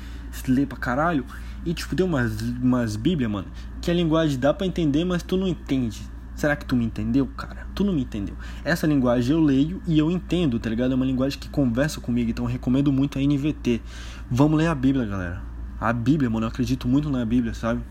lê 0.49 0.65
pra 0.65 0.79
caralho. 0.79 1.27
E, 1.65 1.75
tipo, 1.75 1.95
tem 1.95 2.07
umas, 2.07 2.41
umas 2.41 2.97
bíblias, 2.97 3.31
mano, 3.31 3.49
que 3.83 3.91
a 3.91 3.95
linguagem 3.95 4.39
dá 4.39 4.55
pra 4.55 4.67
entender, 4.67 5.05
mas 5.05 5.23
tu 5.23 5.37
não 5.37 5.47
entende. 5.47 6.01
Será 6.35 6.57
que 6.57 6.65
tu 6.65 6.75
me 6.75 6.87
entendeu, 6.87 7.27
cara? 7.27 7.67
Tu 7.75 7.85
não 7.85 7.93
me 7.93 8.01
entendeu. 8.01 8.35
Essa 8.65 8.87
linguagem 8.87 9.37
eu 9.37 9.43
leio 9.43 9.83
e 9.87 9.99
eu 9.99 10.11
entendo, 10.11 10.59
tá 10.59 10.71
ligado? 10.71 10.93
É 10.93 10.95
uma 10.95 11.05
linguagem 11.05 11.39
que 11.39 11.51
conversa 11.51 12.01
comigo, 12.01 12.31
então 12.31 12.47
eu 12.47 12.51
recomendo 12.51 12.91
muito 12.91 13.19
a 13.19 13.21
NVT. 13.21 13.83
Vamos 14.31 14.57
ler 14.57 14.69
a 14.69 14.75
Bíblia, 14.75 15.05
galera. 15.05 15.43
A 15.79 15.93
Bíblia, 15.93 16.31
mano, 16.31 16.47
eu 16.47 16.49
acredito 16.49 16.89
muito 16.89 17.11
na 17.11 17.23
Bíblia, 17.27 17.53
sabe? 17.53 17.83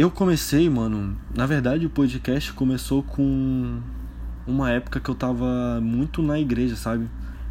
Eu 0.00 0.10
comecei, 0.10 0.66
mano. 0.70 1.14
Na 1.34 1.44
verdade, 1.44 1.84
o 1.84 1.90
podcast 1.90 2.54
começou 2.54 3.02
com 3.02 3.80
uma 4.46 4.70
época 4.70 4.98
que 4.98 5.10
eu 5.10 5.14
tava 5.14 5.78
muito 5.78 6.22
na 6.22 6.40
igreja, 6.40 6.74
sabe? 6.74 7.06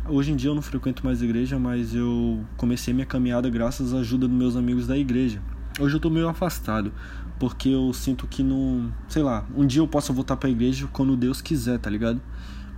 Hoje 0.08 0.32
em 0.32 0.36
dia 0.36 0.50
eu 0.50 0.56
não 0.56 0.62
frequento 0.64 1.06
mais 1.06 1.22
igreja, 1.22 1.60
mas 1.60 1.94
eu 1.94 2.44
comecei 2.58 2.92
minha 2.92 3.06
caminhada 3.06 3.48
graças 3.52 3.94
à 3.94 4.00
ajuda 4.00 4.28
dos 4.28 4.36
meus 4.36 4.56
amigos 4.56 4.88
da 4.88 4.98
igreja. 4.98 5.40
Hoje 5.80 5.96
eu 5.96 6.00
tô 6.00 6.10
meio 6.10 6.28
afastado, 6.28 6.92
porque 7.38 7.70
eu 7.70 7.94
sinto 7.94 8.26
que 8.26 8.42
não. 8.42 8.92
Sei 9.08 9.22
lá, 9.22 9.46
um 9.56 9.68
dia 9.68 9.84
eu 9.84 9.88
posso 9.88 10.12
voltar 10.12 10.36
pra 10.36 10.50
igreja 10.50 10.90
quando 10.92 11.16
Deus 11.16 11.44
quiser, 11.44 11.78
tá 11.78 11.88
ligado? 11.88 12.20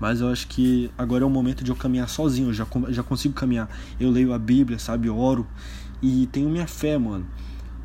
Mas 0.01 0.20
eu 0.20 0.28
acho 0.28 0.50
que 0.50 0.92
agora 0.98 1.24
é 1.24 1.25
o 1.25 1.30
momento 1.30 1.63
de 1.63 1.72
eu 1.72 1.78
caminhar 1.78 2.10
sozinho, 2.10 2.50
eu 2.50 2.54
já, 2.54 2.68
já 2.90 3.04
consigo 3.04 3.34
caminhar. 3.34 3.70
Eu 3.98 4.12
leio 4.12 4.34
a 4.34 4.38
Bíblia, 4.38 4.78
sabe? 4.78 5.08
Eu 5.08 5.18
oro 5.18 5.48
e 6.01 6.28
tenho 6.30 6.50
minha 6.50 6.68
fé, 6.68 6.98
mano. 6.98 7.25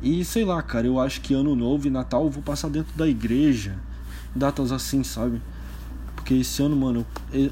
E 0.01 0.23
sei 0.23 0.45
lá, 0.45 0.61
cara, 0.61 0.85
eu 0.85 0.99
acho 0.99 1.21
que 1.21 1.33
ano 1.33 1.55
novo 1.55 1.87
e 1.87 1.89
Natal 1.89 2.23
eu 2.23 2.29
vou 2.29 2.43
passar 2.43 2.69
dentro 2.69 2.95
da 2.95 3.07
igreja. 3.07 3.75
Datas 4.35 4.71
assim, 4.71 5.03
sabe? 5.03 5.41
Porque 6.15 6.35
esse 6.35 6.61
ano, 6.61 6.75
mano, 6.75 7.05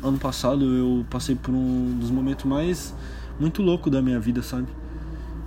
ano 0.03 0.17
passado 0.17 0.65
eu 0.65 1.05
passei 1.09 1.35
por 1.35 1.53
um 1.53 1.97
dos 1.99 2.11
momentos 2.11 2.45
mais 2.45 2.93
muito 3.39 3.61
louco 3.61 3.89
da 3.89 4.01
minha 4.01 4.19
vida, 4.19 4.43
sabe? 4.43 4.67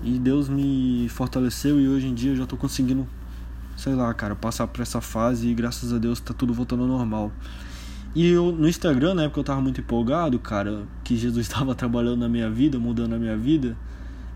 E 0.02 0.18
Deus 0.18 0.48
me 0.48 1.08
fortaleceu 1.08 1.80
e 1.80 1.88
hoje 1.88 2.06
em 2.06 2.14
dia 2.14 2.32
eu 2.32 2.36
já 2.36 2.46
tô 2.46 2.56
conseguindo, 2.56 3.06
sei 3.76 3.94
lá, 3.94 4.12
cara, 4.14 4.34
passar 4.34 4.66
por 4.66 4.80
essa 4.80 5.00
fase 5.00 5.48
e 5.48 5.54
graças 5.54 5.92
a 5.92 5.98
Deus 5.98 6.20
tá 6.20 6.34
tudo 6.34 6.52
voltando 6.52 6.82
ao 6.82 6.88
normal. 6.88 7.32
E 8.14 8.26
eu 8.26 8.50
no 8.50 8.68
Instagram, 8.68 9.14
na 9.14 9.24
época 9.24 9.40
eu 9.40 9.44
tava 9.44 9.60
muito 9.60 9.80
empolgado, 9.80 10.38
cara, 10.38 10.82
que 11.04 11.16
Jesus 11.16 11.46
estava 11.46 11.74
trabalhando 11.74 12.20
na 12.20 12.28
minha 12.28 12.50
vida, 12.50 12.78
mudando 12.78 13.14
a 13.14 13.18
minha 13.18 13.36
vida. 13.36 13.76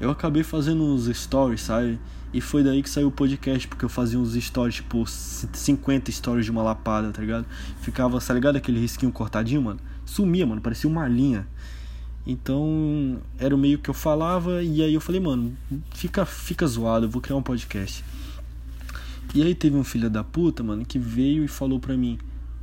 Eu 0.02 0.10
acabei 0.10 0.42
fazendo 0.42 0.82
uns 0.82 1.06
stories, 1.16 1.60
sabe? 1.60 1.96
E 2.34 2.40
foi 2.40 2.64
daí 2.64 2.82
que 2.82 2.90
saiu 2.90 3.06
o 3.06 3.12
podcast, 3.12 3.68
porque 3.68 3.84
eu 3.84 3.88
fazia 3.88 4.18
uns 4.18 4.34
stories, 4.34 4.74
tipo, 4.74 5.06
50 5.06 6.10
stories 6.10 6.44
de 6.44 6.50
uma 6.50 6.60
lapada, 6.60 7.12
tá 7.12 7.20
ligado? 7.20 7.46
Ficava, 7.82 8.20
tá 8.20 8.34
ligado 8.34 8.56
aquele 8.56 8.80
risquinho 8.80 9.12
cortadinho, 9.12 9.62
mano? 9.62 9.78
Sumia, 10.04 10.44
mano, 10.44 10.60
parecia 10.60 10.90
uma 10.90 11.06
linha. 11.06 11.46
Então, 12.26 13.20
era 13.38 13.54
o 13.54 13.58
meio 13.58 13.78
que 13.78 13.90
eu 13.90 13.94
falava, 13.94 14.60
e 14.60 14.82
aí 14.82 14.92
eu 14.92 15.00
falei, 15.00 15.20
mano, 15.20 15.56
fica, 15.94 16.26
fica 16.26 16.66
zoado, 16.66 17.06
eu 17.06 17.08
vou 17.08 17.22
criar 17.22 17.36
um 17.36 17.42
podcast. 17.42 18.04
E 19.32 19.40
aí 19.40 19.54
teve 19.54 19.76
um 19.76 19.84
filho 19.84 20.10
da 20.10 20.24
puta, 20.24 20.64
mano, 20.64 20.84
que 20.84 20.98
veio 20.98 21.44
e 21.44 21.48
falou 21.48 21.78
pra 21.78 21.96
mim, 21.96 22.18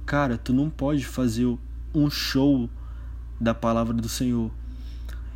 cara, 0.06 0.38
tu 0.38 0.52
não 0.52 0.70
pode 0.70 1.06
fazer 1.06 1.58
um 1.96 2.10
show 2.10 2.70
da 3.40 3.54
palavra 3.54 3.94
do 3.94 4.10
Senhor. 4.10 4.52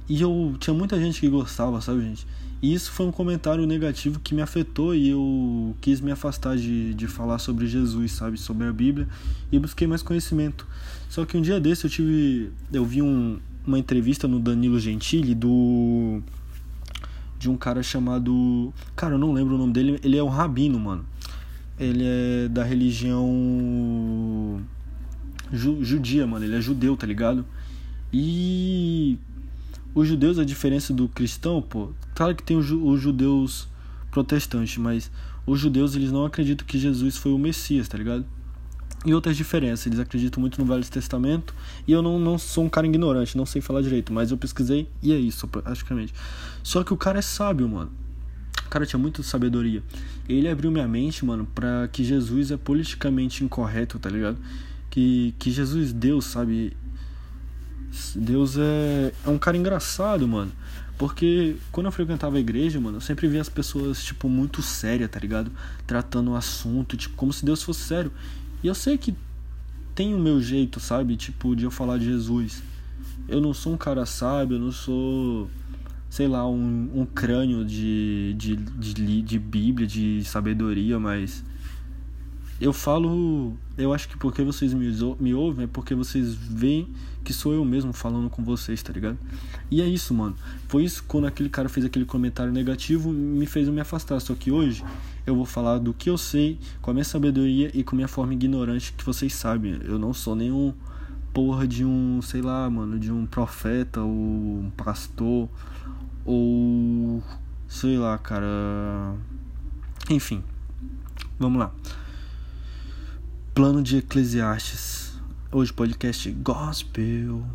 E 0.07 0.21
eu 0.21 0.55
tinha 0.59 0.73
muita 0.73 0.99
gente 0.99 1.19
que 1.19 1.29
gostava, 1.29 1.79
sabe, 1.81 2.01
gente? 2.01 2.27
E 2.63 2.73
isso 2.73 2.91
foi 2.91 3.05
um 3.05 3.11
comentário 3.11 3.65
negativo 3.65 4.21
que 4.21 4.33
me 4.33 4.41
afetou 4.41 4.95
e 4.95 5.09
eu 5.09 5.75
quis 5.81 5.99
me 5.99 6.13
afastar 6.13 6.55
de, 6.55 6.93
de 6.93 7.07
falar 7.07 7.37
sobre 7.37 7.67
Jesus, 7.67 8.13
sabe? 8.13 8.37
Sobre 8.37 8.65
a 8.67 8.71
Bíblia 8.71 9.05
e 9.51 9.59
busquei 9.59 9.85
mais 9.85 10.01
conhecimento. 10.01 10.65
Só 11.09 11.25
que 11.25 11.37
um 11.37 11.41
dia 11.41 11.59
desse 11.59 11.85
eu 11.85 11.89
tive. 11.89 12.51
Eu 12.71 12.85
vi 12.85 13.01
um, 13.01 13.37
uma 13.67 13.77
entrevista 13.77 14.29
no 14.29 14.39
Danilo 14.39 14.79
Gentili 14.79 15.35
do. 15.35 16.21
De 17.37 17.49
um 17.49 17.57
cara 17.57 17.83
chamado. 17.83 18.73
Cara, 18.95 19.15
eu 19.15 19.19
não 19.19 19.33
lembro 19.33 19.55
o 19.55 19.57
nome 19.57 19.73
dele. 19.73 19.99
Ele 20.01 20.17
é 20.17 20.23
um 20.23 20.29
rabino, 20.29 20.79
mano. 20.79 21.05
Ele 21.77 22.03
é 22.05 22.47
da 22.47 22.63
religião. 22.63 24.61
Ju, 25.51 25.83
judia, 25.83 26.25
mano. 26.25 26.45
Ele 26.45 26.55
é 26.55 26.61
judeu, 26.61 26.95
tá 26.95 27.05
ligado? 27.05 27.45
E 28.13 29.17
os 29.93 30.07
judeus, 30.07 30.39
a 30.39 30.45
diferença 30.45 30.93
do 30.93 31.07
cristão, 31.07 31.61
pô, 31.61 31.89
claro 32.15 32.35
que 32.35 32.43
tem 32.43 32.57
os, 32.57 32.65
judeus 32.65 33.67
protestantes, 34.11 34.77
mas 34.77 35.11
os 35.45 35.59
judeus 35.59 35.95
eles 35.95 36.11
não 36.11 36.25
acreditam 36.25 36.65
que 36.65 36.79
Jesus 36.79 37.17
foi 37.17 37.31
o 37.31 37.37
Messias, 37.37 37.87
tá 37.87 37.97
ligado? 37.97 38.25
E 39.05 39.13
outras 39.13 39.35
diferenças, 39.35 39.85
eles 39.85 39.99
acreditam 39.99 40.39
muito 40.39 40.59
no 40.59 40.65
Velho 40.65 40.83
Testamento, 40.85 41.53
e 41.85 41.91
eu 41.91 42.01
não, 42.01 42.17
não 42.17 42.37
sou 42.37 42.63
um 42.63 42.69
cara 42.69 42.87
ignorante, 42.87 43.37
não 43.37 43.45
sei 43.45 43.61
falar 43.61 43.81
direito, 43.81 44.13
mas 44.13 44.31
eu 44.31 44.37
pesquisei 44.37 44.87
e 45.01 45.11
é 45.11 45.17
isso, 45.17 45.47
praticamente. 45.47 46.13
Só 46.63 46.83
que 46.83 46.93
o 46.93 46.97
cara 46.97 47.19
é 47.19 47.21
sábio, 47.21 47.67
mano. 47.67 47.91
O 48.65 48.69
cara 48.69 48.85
tinha 48.85 48.99
muita 48.99 49.21
sabedoria. 49.21 49.83
Ele 50.27 50.47
abriu 50.47 50.71
minha 50.71 50.87
mente, 50.87 51.25
mano, 51.25 51.45
pra 51.53 51.87
que 51.91 52.03
Jesus 52.03 52.49
é 52.49 52.57
politicamente 52.57 53.43
incorreto, 53.43 53.99
tá 53.99 54.09
ligado? 54.09 54.37
Que, 54.89 55.35
que 55.37 55.51
Jesus, 55.51 55.91
Deus, 55.91 56.25
sabe, 56.25 56.75
Deus 58.15 58.57
é, 58.57 59.13
é 59.25 59.29
um 59.29 59.37
cara 59.37 59.57
engraçado, 59.57 60.27
mano. 60.27 60.51
Porque 60.97 61.55
quando 61.71 61.87
eu 61.87 61.91
frequentava 61.91 62.37
a 62.37 62.39
igreja, 62.39 62.79
mano, 62.79 62.97
eu 62.97 63.01
sempre 63.01 63.27
via 63.27 63.41
as 63.41 63.49
pessoas, 63.49 64.03
tipo, 64.03 64.29
muito 64.29 64.61
sérias, 64.61 65.09
tá 65.09 65.19
ligado? 65.19 65.51
Tratando 65.85 66.31
o 66.31 66.35
assunto, 66.35 66.95
tipo, 66.95 67.15
como 67.15 67.33
se 67.33 67.43
Deus 67.43 67.63
fosse 67.63 67.81
sério. 67.81 68.11
E 68.63 68.67
eu 68.67 68.75
sei 68.75 68.97
que 68.97 69.15
tem 69.95 70.13
o 70.13 70.19
meu 70.19 70.41
jeito, 70.41 70.79
sabe? 70.79 71.15
Tipo, 71.15 71.55
de 71.55 71.63
eu 71.63 71.71
falar 71.71 71.97
de 71.97 72.05
Jesus. 72.05 72.63
Eu 73.27 73.41
não 73.41 73.53
sou 73.53 73.73
um 73.73 73.77
cara 73.77 74.05
sábio, 74.05 74.57
eu 74.57 74.59
não 74.59 74.71
sou, 74.71 75.49
sei 76.09 76.27
lá, 76.27 76.47
um, 76.47 76.89
um 76.93 77.05
crânio 77.05 77.65
de, 77.65 78.33
de, 78.37 78.55
de, 78.55 79.21
de 79.21 79.39
Bíblia, 79.39 79.87
de 79.87 80.23
sabedoria, 80.23 80.99
mas 80.99 81.43
eu 82.63 82.71
falo, 82.71 83.57
eu 83.77 83.93
acho 83.93 84.07
que 84.07 84.17
porque 84.17 84.41
vocês 84.41 84.73
me, 84.73 84.89
me 85.19 85.33
ouvem 85.33 85.65
é 85.65 85.67
porque 85.67 85.93
vocês 85.93 86.33
veem 86.33 86.87
que 87.21 87.33
sou 87.33 87.53
eu 87.53 87.65
mesmo 87.65 87.91
falando 87.91 88.29
com 88.29 88.41
vocês, 88.41 88.81
tá 88.81 88.93
ligado? 88.93 89.17
E 89.69 89.81
é 89.81 89.85
isso, 89.85 90.13
mano. 90.13 90.33
Foi 90.69 90.85
isso 90.85 91.03
quando 91.05 91.27
aquele 91.27 91.49
cara 91.49 91.67
fez 91.67 91.85
aquele 91.85 92.05
comentário 92.05 92.53
negativo, 92.53 93.11
me 93.11 93.45
fez 93.45 93.67
me 93.67 93.81
afastar. 93.81 94.17
Só 94.21 94.33
que 94.33 94.49
hoje 94.49 94.81
eu 95.27 95.35
vou 95.35 95.43
falar 95.43 95.77
do 95.77 95.93
que 95.93 96.09
eu 96.09 96.17
sei, 96.17 96.57
com 96.81 96.89
a 96.89 96.93
minha 96.93 97.03
sabedoria 97.03 97.69
e 97.73 97.83
com 97.83 97.95
a 97.95 97.97
minha 97.97 98.07
forma 98.07 98.33
ignorante 98.33 98.93
que 98.93 99.03
vocês 99.03 99.33
sabem. 99.33 99.81
Eu 99.83 99.99
não 99.99 100.13
sou 100.13 100.33
nenhum 100.33 100.73
porra 101.33 101.67
de 101.67 101.83
um, 101.83 102.21
sei 102.21 102.41
lá, 102.41 102.69
mano, 102.69 102.97
de 102.97 103.11
um 103.11 103.25
profeta 103.25 103.99
ou 103.99 104.09
um 104.09 104.71
pastor 104.77 105.49
ou 106.25 107.21
sei 107.67 107.97
lá, 107.97 108.17
cara. 108.17 109.15
Enfim. 110.09 110.41
Vamos 111.37 111.59
lá. 111.59 111.73
Plano 113.53 113.83
de 113.83 113.97
Eclesiastes. 113.97 115.13
Hoje 115.51 115.71
podcast 115.71 116.27
Gospel. 116.31 117.45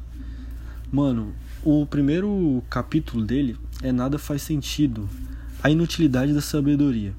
Mano, 0.92 1.34
o 1.64 1.84
primeiro 1.86 2.62
capítulo 2.70 3.24
dele 3.24 3.56
é 3.82 3.90
Nada 3.90 4.16
faz 4.16 4.42
sentido. 4.42 5.10
A 5.60 5.68
inutilidade 5.68 6.32
da 6.32 6.40
sabedoria. 6.40 7.16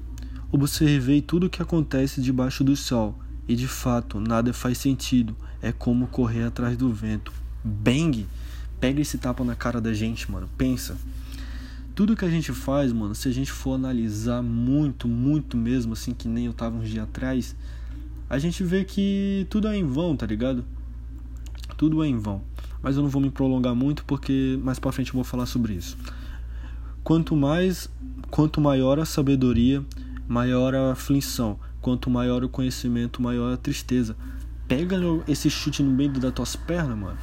Observei 0.50 1.20
tudo 1.20 1.44
o 1.46 1.50
que 1.50 1.60
acontece 1.60 2.22
debaixo 2.22 2.64
do 2.64 2.74
sol, 2.74 3.18
e 3.46 3.54
de 3.54 3.68
fato 3.68 4.18
nada 4.18 4.50
faz 4.54 4.78
sentido. 4.78 5.36
É 5.60 5.72
como 5.72 6.06
correr 6.06 6.44
atrás 6.44 6.74
do 6.74 6.90
vento. 6.90 7.34
Bang! 7.62 8.26
Pega 8.80 9.02
esse 9.02 9.18
tapa 9.18 9.44
na 9.44 9.54
cara 9.54 9.78
da 9.78 9.92
gente, 9.92 10.32
mano. 10.32 10.48
Pensa. 10.56 10.96
Tudo 11.94 12.16
que 12.16 12.24
a 12.24 12.30
gente 12.30 12.50
faz, 12.50 12.94
mano, 12.94 13.14
se 13.14 13.28
a 13.28 13.30
gente 13.30 13.52
for 13.52 13.74
analisar 13.74 14.40
muito, 14.40 15.06
muito 15.06 15.54
mesmo, 15.54 15.92
assim, 15.92 16.14
que 16.14 16.26
nem 16.26 16.46
eu 16.46 16.54
tava 16.54 16.78
uns 16.78 16.88
dias 16.88 17.04
atrás, 17.04 17.54
a 18.30 18.38
gente 18.38 18.62
vê 18.62 18.84
que 18.84 19.44
tudo 19.50 19.66
é 19.66 19.76
em 19.76 19.84
vão, 19.84 20.16
tá 20.16 20.24
ligado? 20.24 20.64
Tudo 21.76 22.04
é 22.04 22.06
em 22.06 22.16
vão. 22.16 22.42
Mas 22.80 22.96
eu 22.96 23.02
não 23.02 23.10
vou 23.10 23.20
me 23.20 23.28
prolongar 23.28 23.74
muito 23.74 24.04
porque 24.04 24.56
mais 24.62 24.78
para 24.78 24.92
frente 24.92 25.08
eu 25.08 25.14
vou 25.14 25.24
falar 25.24 25.46
sobre 25.46 25.74
isso. 25.74 25.98
Quanto 27.02 27.34
mais, 27.34 27.90
quanto 28.30 28.60
maior 28.60 29.00
a 29.00 29.04
sabedoria, 29.04 29.84
maior 30.28 30.76
a 30.76 30.92
aflição. 30.92 31.58
Quanto 31.80 32.08
maior 32.08 32.44
o 32.44 32.48
conhecimento, 32.48 33.20
maior 33.20 33.52
a 33.52 33.56
tristeza. 33.56 34.16
Pega 34.68 34.96
esse 35.26 35.50
chute 35.50 35.82
no 35.82 35.90
meio 35.90 36.12
das 36.12 36.32
tuas 36.32 36.54
pernas, 36.54 36.96
mano. 36.96 37.18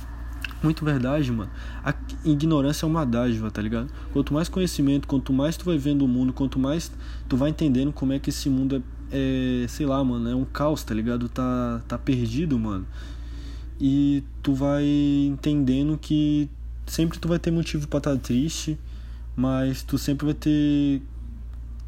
Muito 0.62 0.84
verdade, 0.84 1.32
mano. 1.32 1.50
A 1.86 1.94
ignorância 2.26 2.86
é 2.86 2.88
uma 2.88 3.06
dádiva, 3.06 3.50
tá 3.50 3.62
ligado? 3.62 3.90
Quanto 4.12 4.34
mais 4.34 4.50
conhecimento, 4.50 5.08
quanto 5.08 5.32
mais 5.32 5.56
tu 5.56 5.64
vai 5.64 5.78
vendo 5.78 6.04
o 6.04 6.08
mundo, 6.08 6.34
quanto 6.34 6.60
mais 6.60 6.92
tu 7.30 7.38
vai 7.38 7.52
entendendo 7.52 7.94
como 7.94 8.12
é 8.12 8.20
que 8.20 8.30
esse 8.30 8.50
mundo 8.50 8.76
é, 8.76 8.82
é 9.12 9.66
sei 9.68 9.86
lá, 9.86 10.04
mano, 10.04 10.30
é 10.30 10.36
um 10.36 10.46
caos, 10.46 10.84
tá 10.84 10.94
ligado? 10.94 11.30
Tá, 11.30 11.82
tá 11.88 11.98
perdido, 11.98 12.58
mano. 12.58 12.86
E 13.80 14.24
tu 14.42 14.54
vai 14.54 14.84
entendendo 15.28 15.98
que 15.98 16.50
sempre 16.86 17.20
tu 17.20 17.28
vai 17.28 17.38
ter 17.40 17.52
motivo 17.52 17.88
para 17.88 18.00
estar 18.00 18.16
tá 18.16 18.18
triste, 18.18 18.78
mas 19.36 19.84
tu 19.84 19.98
sempre 19.98 20.26
vai 20.26 20.34
ter 20.34 21.02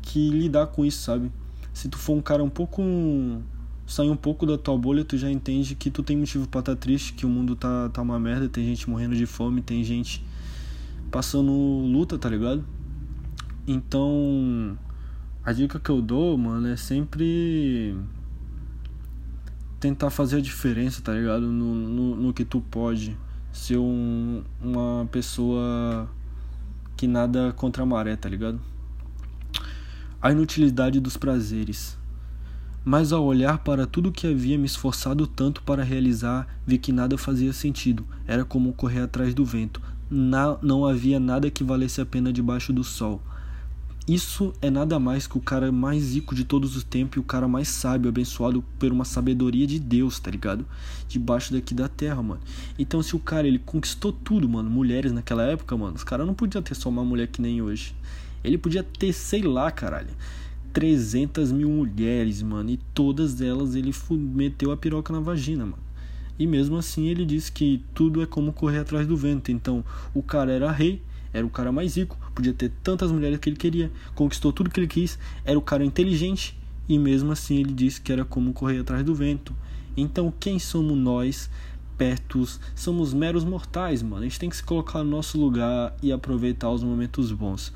que 0.02 0.30
lidar 0.30 0.68
com 0.68 0.86
isso, 0.86 1.02
sabe? 1.02 1.32
Se 1.74 1.90
tu 1.90 1.98
for 1.98 2.14
um 2.14 2.22
cara 2.22 2.44
um 2.44 2.50
pouco 2.50 2.82
sair 3.88 4.10
um 4.10 4.16
pouco 4.16 4.46
da 4.46 4.58
tua 4.58 4.78
bolha, 4.78 5.04
tu 5.04 5.18
já 5.18 5.32
entende 5.32 5.74
que 5.74 5.90
tu 5.90 6.04
tem 6.04 6.16
motivo 6.16 6.48
para 6.48 6.60
estar 6.60 6.76
tá 6.76 6.80
triste, 6.80 7.14
que 7.14 7.26
o 7.26 7.30
mundo 7.30 7.56
tá, 7.56 7.90
tá 7.90 8.02
uma 8.02 8.20
merda, 8.20 8.48
tem 8.48 8.64
gente 8.66 8.88
morrendo 8.88 9.16
de 9.16 9.26
fome, 9.26 9.62
tem 9.62 9.84
gente 9.84 10.24
passando 11.10 11.52
luta, 11.52 12.18
tá 12.18 12.30
ligado? 12.30 12.64
Então, 13.68 14.78
a 15.43 15.53
dica 15.53 15.79
que 15.79 15.89
eu 15.89 16.01
dou, 16.01 16.38
mano, 16.38 16.67
é 16.67 16.75
sempre 16.75 17.96
tentar 19.79 20.10
fazer 20.10 20.38
a 20.38 20.41
diferença, 20.41 21.01
tá 21.01 21.13
ligado? 21.13 21.48
No, 21.48 21.74
no, 21.74 22.15
no 22.15 22.34
que 22.34 22.43
tu 22.43 22.62
pode. 22.62 23.17
Ser 23.51 23.77
um, 23.77 24.43
uma 24.62 25.08
pessoa 25.12 26.10
que 26.96 27.08
nada 27.08 27.51
contra 27.53 27.84
a 27.84 27.86
maré, 27.86 28.15
tá 28.15 28.29
ligado? 28.29 28.60
A 30.22 30.31
inutilidade 30.31 31.00
dos 31.00 31.17
prazeres. 31.17 31.98
Mas 32.86 33.12
ao 33.12 33.24
olhar 33.24 33.60
para 33.60 33.88
tudo 33.88 34.12
que 34.12 34.27
havia 34.27 34.58
me 34.58 34.65
esforçado 34.65 35.25
tanto 35.25 35.63
para 35.63 35.84
realizar, 35.84 36.48
vi 36.65 36.77
que 36.77 36.91
nada 36.91 37.17
fazia 37.17 37.53
sentido. 37.53 38.05
Era 38.27 38.46
como 38.46 38.74
correr 38.74 39.01
atrás 39.01 39.34
do 39.34 39.46
vento. 39.46 39.81
Na, 40.10 40.58
não 40.62 40.86
havia 40.86 41.19
nada 41.19 41.50
que 41.50 41.63
valesse 41.63 42.01
a 42.01 42.05
pena 42.05 42.31
debaixo 42.31 42.72
do 42.72 42.84
sol. 42.84 43.22
Isso 44.10 44.56
é 44.60 44.72
nada 44.72 44.98
mais 44.98 45.28
que 45.28 45.38
o 45.38 45.39
cara 45.39 45.72
mais 45.72 46.16
rico 46.16 46.34
de 46.34 46.44
todos 46.44 46.75
os 46.75 46.84
tempos 46.84 47.18
e 47.18 47.20
o 47.20 47.24
cara 47.24 47.48
mais 47.48 47.68
sábio, 47.68 48.10
abençoado 48.10 48.63
por 48.80 48.92
uma 48.92 49.06
sabedoria 49.06 49.68
de 49.68 49.78
Deus, 49.78 50.20
tá 50.20 50.32
ligado? 50.32 50.66
Debaixo 51.08 51.54
daqui 51.54 51.75
da 51.75 51.88
terra, 51.88 52.20
mano. 52.24 52.42
Então, 52.80 53.04
se 53.04 53.16
o 53.16 53.20
cara 53.20 53.48
ele 53.48 53.60
conquistou 53.60 54.12
tudo, 54.12 54.50
mano, 54.50 54.68
mulheres 54.68 55.12
naquela 55.12 55.44
época, 55.44 55.78
mano, 55.78 55.96
os 55.96 56.04
caras 56.04 56.25
não 56.25 56.34
podiam 56.34 56.63
ter 56.63 56.74
só 56.74 56.89
uma 56.89 57.06
mulher 57.06 57.28
que 57.28 57.39
nem 57.39 57.62
hoje. 57.62 57.94
Ele 58.44 58.58
podia 58.58 58.82
ter, 58.82 59.13
sei 59.13 59.44
lá, 59.44 59.70
caralho 59.70 60.10
300 60.74 61.51
mil 61.51 61.70
mulheres, 61.70 62.42
mano. 62.42 62.72
E 62.72 62.78
todas 62.96 63.39
elas 63.42 63.75
ele 63.75 63.94
meteu 64.12 64.72
a 64.72 64.78
piroca 64.78 65.13
na 65.13 65.20
vagina, 65.20 65.66
mano. 65.66 65.84
E 66.39 66.48
mesmo 66.48 66.78
assim 66.78 67.06
ele 67.06 67.28
disse 67.28 67.51
que 67.51 67.86
tudo 67.94 68.24
é 68.24 68.25
como 68.25 68.54
correr 68.54 68.80
atrás 68.80 69.06
do 69.06 69.16
vento. 69.16 69.51
Então 69.51 69.86
o 70.16 70.24
cara 70.24 70.51
era 70.51 70.72
rei, 70.72 71.00
era 71.32 71.46
o 71.46 71.50
cara 71.50 71.72
mais 71.72 71.96
rico, 71.96 72.18
podia 72.39 72.53
ter 72.53 72.72
tantas 72.84 73.12
mulheres 73.12 73.38
que 73.39 73.50
ele 73.50 73.55
queria, 73.55 73.91
conquistou 74.15 74.51
tudo 74.51 74.69
que 74.69 74.79
ele 74.79 74.88
quis, 74.88 75.19
era 75.46 75.58
o 75.58 75.62
cara 75.62 75.86
inteligente. 75.86 76.58
E 76.88 76.98
mesmo 76.98 77.31
assim 77.31 77.58
ele 77.58 77.74
disse 77.74 78.01
que 78.01 78.12
era 78.12 78.25
como 78.25 78.51
correr 78.51 78.79
atrás 78.79 79.03
do 79.03 79.13
vento. 79.13 79.55
Então 79.96 80.34
quem 80.39 80.58
somos 80.58 80.98
nós? 80.98 81.50
Pertos, 81.98 82.62
somos 82.74 83.13
meros 83.13 83.43
mortais, 83.43 84.01
mano. 84.01 84.22
A 84.22 84.24
gente 84.24 84.39
tem 84.39 84.50
que 84.50 84.55
se 84.55 84.63
colocar 84.63 85.03
no 85.03 85.10
nosso 85.10 85.38
lugar 85.38 85.96
e 86.01 86.12
aproveitar 86.12 86.69
os 86.69 86.81
momentos 86.81 87.31
bons. 87.31 87.73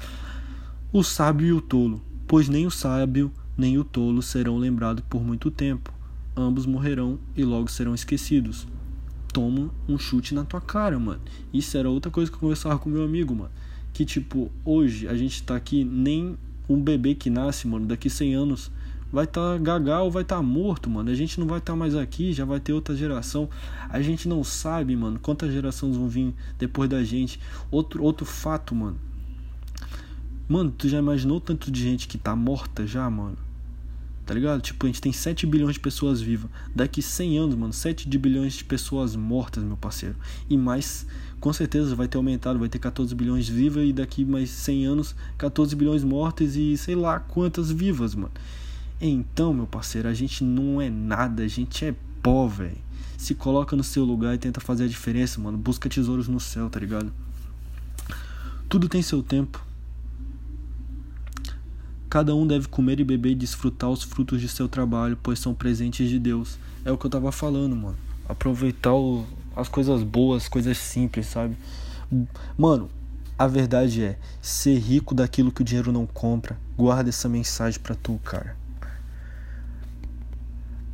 O 0.94 1.04
sábio 1.04 1.46
e 1.46 1.54
o 1.54 1.60
tolo 1.60 2.02
pois 2.28 2.50
nem 2.50 2.66
o 2.66 2.72
sábio 2.72 3.32
nem 3.56 3.78
o 3.78 3.84
tolo 3.84 4.22
serão 4.22 4.58
lembrados 4.58 5.04
por 5.08 5.24
muito 5.24 5.52
tempo. 5.52 5.94
Ambos 6.36 6.66
morrerão 6.66 7.20
e 7.36 7.44
logo 7.44 7.70
serão 7.70 7.94
esquecidos. 7.94 8.68
Toma 9.32 9.70
um 9.88 10.00
chute 10.00 10.34
na 10.34 10.44
tua 10.44 10.60
cara, 10.60 10.98
mano. 10.98 11.22
Isso 11.54 11.78
era 11.78 11.90
outra 11.90 12.12
coisa 12.12 12.32
que 12.32 12.36
eu 12.36 12.42
conversava 12.42 12.80
com 12.80 12.90
meu 12.90 13.04
amigo, 13.04 13.36
mano. 13.36 13.52
Que 13.94 14.04
tipo, 14.06 14.52
hoje 14.66 15.08
a 15.08 15.16
gente 15.16 15.44
tá 15.44 15.56
aqui, 15.56 15.84
nem 15.84 16.38
um 16.68 16.82
bebê 16.82 17.14
que 17.14 17.30
nasce, 17.30 17.68
mano, 17.68 17.86
daqui 17.86 18.10
100 18.10 18.34
anos 18.34 18.72
vai 19.12 19.26
estar 19.26 19.54
tá 19.54 19.58
gaga 19.60 20.02
ou 20.02 20.10
vai 20.10 20.24
estar 20.24 20.38
tá 20.38 20.42
morto, 20.42 20.90
mano. 20.90 21.12
A 21.12 21.14
gente 21.14 21.40
não 21.40 21.46
vai 21.46 21.60
estar 21.60 21.74
tá 21.74 21.78
mais 21.78 21.96
aqui, 21.96 22.34
já 22.34 22.44
vai 22.46 22.60
ter 22.60 22.74
outra 22.74 22.96
geração. 22.96 23.48
A 23.88 24.02
gente 24.02 24.28
não 24.28 24.44
sabe, 24.44 24.96
mano, 24.96 25.20
quantas 25.20 25.54
gerações 25.54 25.96
vão 25.96 26.10
vir 26.10 26.34
depois 26.58 26.90
da 26.90 27.04
gente. 27.04 27.40
Outro, 27.70 28.02
outro 28.04 28.26
fato, 28.26 28.74
mano. 28.74 28.98
Mano, 30.50 30.72
tu 30.72 30.90
já 30.90 30.98
imaginou 30.98 31.40
tanto 31.40 31.72
de 31.72 31.82
gente 31.84 32.08
que 32.08 32.18
tá 32.18 32.36
morta 32.36 32.88
já, 32.88 33.08
mano? 33.08 33.38
Tá 34.26 34.34
ligado? 34.34 34.62
Tipo, 34.62 34.86
a 34.86 34.90
gente 34.90 35.02
tem 35.02 35.12
7 35.12 35.46
bilhões 35.46 35.76
de 35.76 35.80
pessoas 35.80 36.22
vivas. 36.22 36.50
Daqui 36.74 37.02
100 37.02 37.38
anos, 37.38 37.56
mano, 37.56 37.74
7 37.74 38.10
de 38.10 38.18
bilhões 38.18 38.54
de 38.54 38.64
pessoas 38.64 39.16
mortas, 39.16 39.64
meu 39.64 39.78
parceiro. 39.78 40.16
E 40.50 40.58
mais, 40.58 41.06
com 41.44 41.52
certeza 41.52 41.94
vai 41.94 42.08
ter 42.08 42.16
aumentado, 42.16 42.58
vai 42.58 42.70
ter 42.70 42.80
14 42.80 43.14
bilhões 43.14 43.50
vivas 43.50 43.86
e 43.86 43.92
daqui 43.92 44.24
mais 44.24 44.50
100 44.50 44.86
anos 44.86 45.14
14 45.38 45.76
bilhões 45.76 46.02
mortas 46.02 46.56
e 46.56 46.78
sei 46.78 46.96
lá 46.96 47.20
quantas 47.20 47.70
vivas, 47.70 48.16
mano. 48.16 48.32
Então, 49.02 49.54
meu 49.54 49.68
parceiro, 49.68 50.08
a 50.08 50.14
gente 50.14 50.42
não 50.42 50.82
é 50.82 50.90
nada, 50.90 51.44
a 51.44 51.48
gente 51.50 51.84
é 51.84 51.94
pó, 52.22 52.48
velho. 52.48 52.78
Se 53.18 53.36
coloca 53.36 53.76
no 53.76 53.84
seu 53.84 54.06
lugar 54.06 54.34
e 54.34 54.38
tenta 54.38 54.62
fazer 54.62 54.86
a 54.86 54.88
diferença, 54.88 55.42
mano. 55.42 55.58
Busca 55.58 55.90
tesouros 55.90 56.30
no 56.30 56.40
céu, 56.40 56.70
tá 56.70 56.80
ligado? 56.80 57.12
Tudo 58.70 58.88
tem 58.88 59.02
seu 59.02 59.22
tempo. 59.22 59.62
Cada 62.10 62.34
um 62.34 62.48
deve 62.48 62.70
comer 62.70 63.02
e 63.02 63.04
beber 63.04 63.32
e 63.32 63.36
desfrutar 63.36 63.90
os 63.90 64.02
frutos 64.02 64.40
de 64.40 64.48
seu 64.48 64.70
trabalho, 64.70 65.20
pois 65.22 65.40
são 65.40 65.54
presentes 65.54 66.10
de 66.10 66.20
Deus. 66.20 66.58
É 66.86 66.92
o 66.94 66.98
que 66.98 67.06
eu 67.06 67.12
tava 67.12 67.34
falando, 67.34 67.76
mano. 67.76 67.98
Aproveitar 68.30 68.94
o, 68.94 69.26
as 69.56 69.68
coisas 69.68 70.04
boas, 70.04 70.48
coisas 70.48 70.78
simples, 70.78 71.28
sabe? 71.28 71.56
Mano, 72.58 72.90
a 73.38 73.48
verdade 73.48 74.04
é, 74.04 74.18
ser 74.42 74.78
rico 74.78 75.16
daquilo 75.16 75.52
que 75.52 75.62
o 75.62 75.66
dinheiro 75.66 75.92
não 75.92 76.06
compra. 76.06 76.58
Guarda 76.78 77.10
essa 77.10 77.30
mensagem 77.30 77.80
pra 77.80 77.96
tu, 77.96 78.20
cara. 78.24 78.56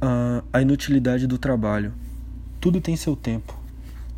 Ah, 0.02 0.44
a 0.54 0.62
inutilidade 0.62 1.28
do 1.28 1.38
trabalho. 1.38 1.94
Tudo 2.60 2.82
tem 2.82 2.96
seu 2.96 3.16
tempo. 3.16 3.58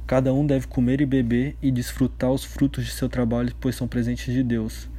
Cada 0.06 0.34
um 0.34 0.46
deve 0.46 0.68
comer 0.68 1.02
e 1.02 1.06
beber 1.06 1.56
e 1.62 1.72
desfrutar 1.72 2.32
os 2.32 2.44
frutos 2.44 2.86
de 2.86 2.92
seu 2.92 3.08
trabalho, 3.08 3.54
pois 3.60 3.76
são 3.76 3.88
presentes 3.88 4.34
de 4.34 4.44
Deus 4.44 4.90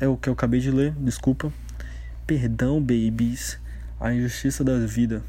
é 0.00 0.08
o 0.08 0.16
que 0.16 0.28
eu 0.28 0.32
acabei 0.32 0.60
de 0.60 0.70
ler, 0.70 0.92
desculpa. 0.92 1.52
Perdão, 2.26 2.80
babies, 2.80 3.60
a 4.00 4.12
injustiça 4.12 4.64
da 4.64 4.78
vida. 4.78 5.22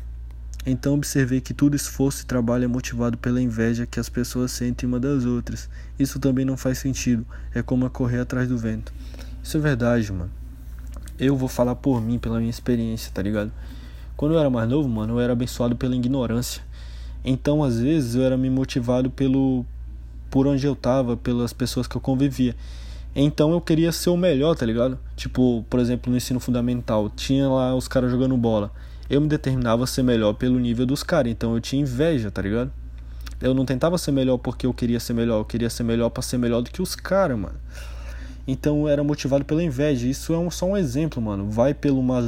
Então 0.65 0.93
observei 0.93 1.41
que 1.41 1.53
todo 1.53 1.75
esforço 1.75 2.23
e 2.23 2.25
trabalho 2.25 2.65
é 2.65 2.67
motivado 2.67 3.17
pela 3.17 3.41
inveja 3.41 3.87
que 3.87 3.99
as 3.99 4.09
pessoas 4.09 4.51
sentem 4.51 4.87
uma 4.87 4.99
das 4.99 5.25
outras. 5.25 5.69
Isso 5.97 6.19
também 6.19 6.45
não 6.45 6.55
faz 6.55 6.77
sentido. 6.77 7.25
É 7.53 7.63
como 7.63 7.89
correr 7.89 8.19
atrás 8.19 8.47
do 8.47 8.57
vento. 8.57 8.93
Isso 9.43 9.57
é 9.57 9.59
verdade, 9.59 10.11
mano. 10.11 10.31
Eu 11.17 11.35
vou 11.35 11.49
falar 11.49 11.75
por 11.75 12.01
mim, 12.01 12.19
pela 12.19 12.37
minha 12.37 12.49
experiência, 12.49 13.11
tá 13.13 13.21
ligado? 13.21 13.51
Quando 14.15 14.33
eu 14.33 14.39
era 14.39 14.49
mais 14.49 14.69
novo, 14.69 14.87
mano, 14.87 15.15
eu 15.15 15.19
era 15.19 15.33
abençoado 15.33 15.75
pela 15.75 15.95
ignorância. 15.95 16.61
Então, 17.25 17.63
às 17.63 17.79
vezes, 17.79 18.15
eu 18.15 18.23
era 18.23 18.37
me 18.37 18.49
motivado 18.49 19.09
pelo 19.09 19.65
por 20.31 20.47
onde 20.47 20.65
eu 20.65 20.75
tava, 20.75 21.17
pelas 21.17 21.51
pessoas 21.51 21.85
que 21.85 21.95
eu 21.95 22.01
convivia. 22.01 22.55
Então 23.13 23.51
eu 23.51 23.59
queria 23.59 23.91
ser 23.91 24.09
o 24.09 24.15
melhor, 24.15 24.55
tá 24.55 24.65
ligado? 24.65 24.97
Tipo, 25.17 25.65
por 25.69 25.79
exemplo, 25.79 26.09
no 26.09 26.17
ensino 26.17 26.39
fundamental, 26.39 27.09
tinha 27.09 27.47
lá 27.49 27.75
os 27.75 27.87
caras 27.87 28.09
jogando 28.09 28.37
bola. 28.37 28.71
Eu 29.11 29.19
me 29.19 29.27
determinava 29.27 29.83
a 29.83 29.87
ser 29.87 30.03
melhor 30.03 30.31
pelo 30.35 30.57
nível 30.57 30.85
dos 30.85 31.03
caras, 31.03 31.29
então 31.29 31.53
eu 31.53 31.59
tinha 31.59 31.81
inveja, 31.81 32.31
tá 32.31 32.41
ligado? 32.41 32.71
Eu 33.41 33.53
não 33.53 33.65
tentava 33.65 33.97
ser 33.97 34.13
melhor 34.13 34.37
porque 34.37 34.65
eu 34.65 34.73
queria 34.73 35.01
ser 35.01 35.11
melhor, 35.11 35.39
eu 35.39 35.43
queria 35.43 35.69
ser 35.69 35.83
melhor 35.83 36.09
para 36.09 36.23
ser 36.23 36.37
melhor 36.37 36.61
do 36.61 36.71
que 36.71 36.81
os 36.81 36.95
caras, 36.95 37.37
mano. 37.37 37.59
Então 38.47 38.83
eu 38.83 38.87
era 38.87 39.03
motivado 39.03 39.43
pela 39.43 39.61
inveja. 39.61 40.07
Isso 40.07 40.33
é 40.33 40.37
um, 40.37 40.49
só 40.49 40.65
um 40.65 40.77
exemplo, 40.77 41.21
mano. 41.21 41.49
Vai 41.49 41.73
pela 41.73 41.99
uma 41.99 42.21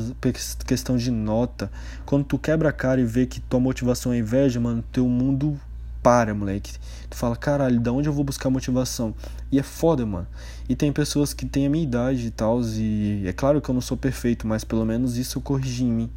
questão 0.67 0.97
de 0.97 1.09
nota. 1.09 1.71
Quando 2.05 2.25
tu 2.25 2.37
quebra 2.37 2.67
a 2.67 2.73
cara 2.73 2.99
e 2.99 3.05
vê 3.05 3.25
que 3.25 3.39
tua 3.39 3.61
motivação 3.61 4.11
é 4.11 4.17
inveja, 4.17 4.59
mano, 4.59 4.83
teu 4.91 5.07
mundo 5.07 5.57
para, 6.01 6.33
moleque. 6.33 6.73
Tu 7.09 7.15
fala, 7.15 7.37
caralho, 7.37 7.79
da 7.79 7.93
onde 7.93 8.09
eu 8.09 8.13
vou 8.13 8.25
buscar 8.25 8.49
motivação? 8.49 9.15
E 9.49 9.57
é 9.57 9.63
foda, 9.63 10.05
mano. 10.05 10.27
E 10.67 10.75
tem 10.75 10.91
pessoas 10.91 11.33
que 11.33 11.45
têm 11.45 11.65
a 11.65 11.69
minha 11.69 11.85
idade 11.85 12.27
e 12.27 12.31
tal, 12.31 12.59
e 12.61 13.23
é 13.25 13.31
claro 13.31 13.61
que 13.61 13.69
eu 13.69 13.73
não 13.73 13.79
sou 13.79 13.95
perfeito, 13.95 14.45
mas 14.45 14.65
pelo 14.65 14.83
menos 14.83 15.15
isso 15.15 15.37
eu 15.37 15.41
corrigi 15.41 15.85
em 15.85 15.91
mim. 15.93 16.09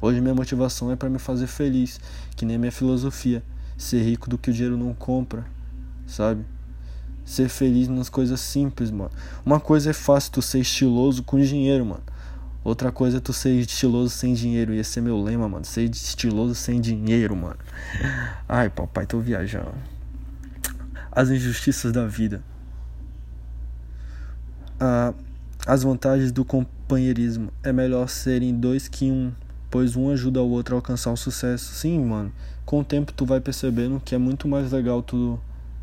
Hoje 0.00 0.20
minha 0.20 0.34
motivação 0.34 0.90
é 0.90 0.96
para 0.96 1.10
me 1.10 1.18
fazer 1.18 1.46
feliz, 1.46 2.00
que 2.34 2.46
nem 2.46 2.56
minha 2.56 2.72
filosofia. 2.72 3.42
Ser 3.76 4.02
rico 4.02 4.28
do 4.28 4.38
que 4.38 4.50
o 4.50 4.52
dinheiro 4.52 4.76
não 4.76 4.94
compra, 4.94 5.44
sabe? 6.06 6.44
Ser 7.24 7.48
feliz 7.48 7.88
nas 7.88 8.08
coisas 8.08 8.40
simples, 8.40 8.90
mano. 8.90 9.10
Uma 9.44 9.60
coisa 9.60 9.90
é 9.90 9.92
fácil 9.92 10.32
tu 10.32 10.42
ser 10.42 10.60
estiloso 10.60 11.22
com 11.22 11.38
dinheiro, 11.38 11.84
mano. 11.84 12.02
Outra 12.62 12.92
coisa 12.92 13.16
é 13.16 13.20
tu 13.20 13.32
ser 13.32 13.54
estiloso 13.54 14.10
sem 14.10 14.34
dinheiro. 14.34 14.74
Esse 14.74 14.98
é 14.98 15.02
meu 15.02 15.20
lema, 15.20 15.48
mano. 15.48 15.64
Ser 15.64 15.88
estiloso 15.88 16.54
sem 16.54 16.80
dinheiro, 16.80 17.34
mano. 17.34 17.58
Ai, 18.48 18.68
papai, 18.68 19.06
tô 19.06 19.18
viajando. 19.18 19.72
As 21.10 21.30
injustiças 21.30 21.92
da 21.92 22.06
vida. 22.06 22.42
Ah, 24.78 25.14
as 25.66 25.82
vantagens 25.82 26.32
do 26.32 26.44
companheirismo. 26.44 27.50
É 27.62 27.72
melhor 27.72 28.08
serem 28.08 28.54
dois 28.54 28.88
que 28.88 29.10
um, 29.10 29.32
pois 29.70 29.96
um 29.96 30.10
ajuda 30.10 30.42
o 30.42 30.50
outro 30.50 30.74
a 30.74 30.78
alcançar 30.78 31.12
o 31.12 31.16
sucesso. 31.16 31.72
Sim, 31.74 32.04
mano. 32.04 32.32
Com 32.66 32.80
o 32.80 32.84
tempo 32.84 33.12
tu 33.12 33.24
vai 33.24 33.40
percebendo 33.40 34.00
que 34.04 34.14
é 34.14 34.18
muito 34.18 34.48
mais 34.48 34.72
legal 34.72 35.02
tu 35.02 35.38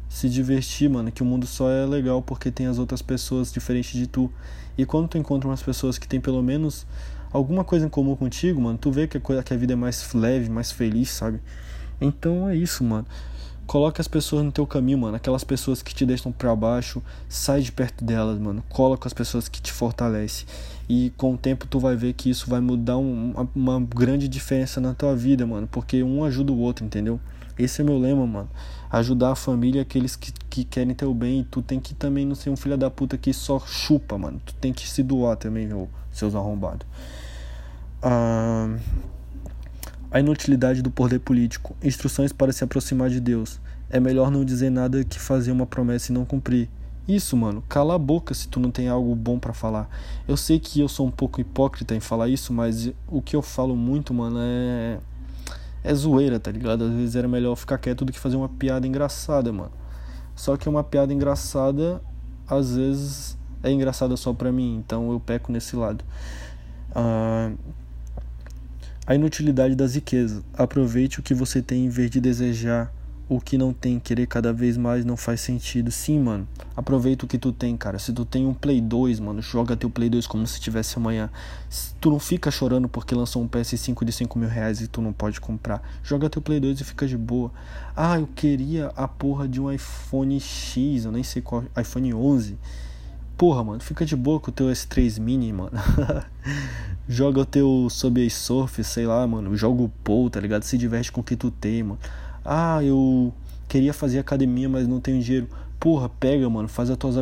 se 0.09 0.29
divertir, 0.29 0.89
mano, 0.89 1.11
que 1.11 1.21
o 1.21 1.25
mundo 1.25 1.45
só 1.45 1.69
é 1.69 1.85
legal 1.85 2.21
porque 2.21 2.49
tem 2.51 2.67
as 2.67 2.77
outras 2.77 3.01
pessoas 3.01 3.51
diferentes 3.51 3.93
de 3.93 4.07
tu. 4.07 4.31
E 4.77 4.85
quando 4.85 5.07
tu 5.07 5.17
encontra 5.17 5.49
umas 5.49 5.61
pessoas 5.61 5.97
que 5.97 6.07
tem 6.07 6.19
pelo 6.19 6.41
menos 6.41 6.85
alguma 7.31 7.63
coisa 7.63 7.85
em 7.85 7.89
comum 7.89 8.15
contigo, 8.15 8.61
mano, 8.61 8.77
tu 8.77 8.91
vê 8.91 9.07
que 9.07 9.17
a, 9.17 9.21
coisa, 9.21 9.43
que 9.43 9.53
a 9.53 9.57
vida 9.57 9.73
é 9.73 9.75
mais 9.75 10.13
leve, 10.13 10.49
mais 10.49 10.71
feliz, 10.71 11.09
sabe? 11.09 11.41
Então 11.99 12.47
é 12.47 12.55
isso, 12.55 12.83
mano. 12.83 13.05
Coloque 13.65 13.99
as 13.99 14.07
pessoas 14.07 14.45
no 14.45 14.51
teu 14.51 14.65
caminho, 14.65 14.99
mano. 14.99 15.17
Aquelas 15.17 15.43
pessoas 15.43 15.81
que 15.81 15.93
te 15.93 16.05
deixam 16.05 16.31
para 16.31 16.55
baixo, 16.55 17.03
sai 17.27 17.61
de 17.61 17.71
perto 17.71 18.05
delas, 18.05 18.39
mano. 18.39 18.63
Cola 18.69 18.97
com 18.97 19.07
as 19.07 19.13
pessoas 19.13 19.49
que 19.49 19.61
te 19.61 19.73
fortalecem. 19.73 20.47
E 20.89 21.11
com 21.17 21.33
o 21.33 21.37
tempo 21.37 21.67
tu 21.67 21.79
vai 21.79 21.95
ver 21.95 22.13
que 22.13 22.29
isso 22.29 22.49
vai 22.49 22.61
mudar 22.61 22.97
um, 22.97 23.33
uma, 23.53 23.79
grande 23.79 24.27
diferença 24.27 24.79
na 24.79 24.93
tua 24.93 25.15
vida, 25.15 25.45
mano. 25.45 25.67
Porque 25.67 26.01
um 26.01 26.23
ajuda 26.23 26.51
o 26.51 26.59
outro, 26.59 26.85
entendeu? 26.85 27.19
Esse 27.57 27.81
é 27.81 27.83
meu 27.83 27.97
lema, 27.97 28.25
mano. 28.25 28.49
Ajudar 28.89 29.31
a 29.31 29.35
família, 29.35 29.81
aqueles 29.81 30.15
que, 30.15 30.31
que 30.49 30.63
querem 30.63 30.95
teu 30.95 31.13
bem. 31.13 31.45
Tu 31.49 31.61
tem 31.61 31.79
que 31.79 31.93
também 31.93 32.25
não 32.25 32.35
ser 32.35 32.49
um 32.49 32.55
filho 32.55 32.77
da 32.77 32.89
puta 32.89 33.17
que 33.17 33.33
só 33.33 33.59
chupa, 33.59 34.17
mano. 34.17 34.41
Tu 34.45 34.53
tem 34.55 34.71
que 34.71 34.87
se 34.87 35.03
doar 35.03 35.35
também, 35.35 35.67
meu, 35.67 35.89
seus 36.11 36.35
arrombados. 36.35 36.87
Ah 38.01 38.77
a 40.11 40.19
inutilidade 40.19 40.81
do 40.81 40.89
poder 40.89 41.19
político, 41.19 41.75
instruções 41.83 42.31
para 42.31 42.51
se 42.51 42.63
aproximar 42.63 43.09
de 43.09 43.19
Deus. 43.19 43.59
É 43.89 43.99
melhor 43.99 44.31
não 44.31 44.43
dizer 44.43 44.69
nada 44.69 45.03
que 45.03 45.19
fazer 45.19 45.51
uma 45.51 45.65
promessa 45.65 46.11
e 46.11 46.15
não 46.15 46.25
cumprir. 46.25 46.69
Isso, 47.07 47.37
mano, 47.37 47.63
cala 47.69 47.95
a 47.95 47.97
boca 47.97 48.33
se 48.33 48.47
tu 48.49 48.59
não 48.59 48.69
tem 48.69 48.89
algo 48.89 49.15
bom 49.15 49.39
para 49.39 49.53
falar. 49.53 49.89
Eu 50.27 50.35
sei 50.35 50.59
que 50.59 50.79
eu 50.81 50.89
sou 50.89 51.07
um 51.07 51.11
pouco 51.11 51.39
hipócrita 51.39 51.95
em 51.95 51.99
falar 52.01 52.27
isso, 52.27 52.51
mas 52.51 52.91
o 53.07 53.21
que 53.21 53.35
eu 53.35 53.41
falo 53.41 53.75
muito, 53.75 54.13
mano, 54.13 54.37
é 54.41 54.99
é 55.83 55.93
zoeira, 55.93 56.37
tá 56.37 56.51
ligado? 56.51 56.83
Às 56.83 56.91
vezes 56.91 57.15
era 57.15 57.27
melhor 57.27 57.55
ficar 57.55 57.77
quieto 57.77 58.03
do 58.03 58.11
que 58.11 58.19
fazer 58.19 58.35
uma 58.35 58.49
piada 58.49 58.85
engraçada, 58.85 59.53
mano. 59.53 59.71
Só 60.35 60.57
que 60.57 60.67
uma 60.67 60.83
piada 60.83 61.13
engraçada, 61.13 62.01
às 62.47 62.75
vezes 62.75 63.37
é 63.63 63.71
engraçada 63.71 64.17
só 64.17 64.33
pra 64.33 64.51
mim, 64.51 64.75
então 64.77 65.11
eu 65.11 65.19
peco 65.19 65.51
nesse 65.51 65.75
lado. 65.77 66.03
Ah, 66.93 67.51
a 69.05 69.15
inutilidade 69.15 69.75
das 69.75 69.95
riquezas. 69.95 70.43
Aproveite 70.53 71.21
o 71.21 71.23
que 71.23 71.33
você 71.33 71.61
tem 71.61 71.85
em 71.85 71.89
vez 71.89 72.11
de 72.11 72.19
desejar 72.19 72.91
o 73.29 73.39
que 73.39 73.57
não 73.57 73.73
tem. 73.73 73.99
Querer 73.99 74.27
cada 74.27 74.53
vez 74.53 74.77
mais 74.77 75.03
não 75.03 75.17
faz 75.17 75.41
sentido. 75.41 75.91
Sim, 75.91 76.19
mano. 76.19 76.47
Aproveita 76.75 77.25
o 77.25 77.27
que 77.27 77.37
tu 77.37 77.51
tem, 77.51 77.75
cara. 77.75 77.99
Se 77.99 78.13
tu 78.13 78.25
tem 78.25 78.45
um 78.45 78.53
Play 78.53 78.79
2, 78.79 79.19
mano, 79.19 79.41
joga 79.41 79.75
teu 79.75 79.89
Play 79.89 80.09
2 80.09 80.27
como 80.27 80.45
se 80.45 80.59
tivesse 80.59 80.97
amanhã. 80.97 81.29
Tu 81.99 82.09
não 82.09 82.19
fica 82.19 82.49
chorando 82.51 82.87
porque 82.87 83.15
lançou 83.15 83.41
um 83.41 83.47
PS5 83.47 84.05
de 84.05 84.11
5 84.11 84.39
mil 84.39 84.49
reais 84.49 84.81
e 84.81 84.87
tu 84.87 85.01
não 85.01 85.11
pode 85.11 85.41
comprar. 85.41 85.81
Joga 86.03 86.29
teu 86.29 86.41
Play 86.41 86.59
2 86.59 86.81
e 86.81 86.83
fica 86.83 87.07
de 87.07 87.17
boa. 87.17 87.51
Ah, 87.95 88.19
eu 88.19 88.27
queria 88.27 88.87
a 88.95 89.07
porra 89.07 89.47
de 89.47 89.59
um 89.59 89.71
iPhone 89.71 90.39
X, 90.39 91.05
eu 91.05 91.11
nem 91.11 91.23
sei 91.23 91.41
qual. 91.41 91.63
iPhone 91.79 92.13
11. 92.13 92.57
Porra, 93.37 93.63
mano, 93.63 93.79
fica 93.79 94.03
de 94.03 94.15
boa 94.15 94.39
com 94.39 94.49
o 94.49 94.53
teu 94.53 94.65
S3 94.67 95.19
Mini, 95.19 95.53
mano. 95.53 95.71
joga 97.07 97.41
o 97.41 97.45
teu 97.45 97.87
Subway 97.89 98.31
Surf, 98.31 98.83
sei 98.83 99.05
lá, 99.05 99.25
mano, 99.27 99.55
joga 99.55 99.83
o 99.83 99.89
Pou, 99.89 100.27
tá 100.27 100.39
ligado? 100.39 100.63
Se 100.63 100.75
diverte 100.75 101.11
com 101.11 101.21
o 101.21 101.23
que 101.23 101.35
tu 101.35 101.51
tem, 101.51 101.83
mano. 101.83 101.99
Ah, 102.47 102.83
eu 102.83 103.33
queria 103.67 103.93
fazer 103.93 104.19
academia, 104.19 104.69
mas 104.69 104.87
não 104.87 104.99
tenho 104.99 105.21
dinheiro. 105.21 105.47
Porra, 105.79 106.09
pega, 106.09 106.49
mano, 106.49 106.67
faz 106.67 106.89
as 106.89 106.97
tuas 106.97 107.15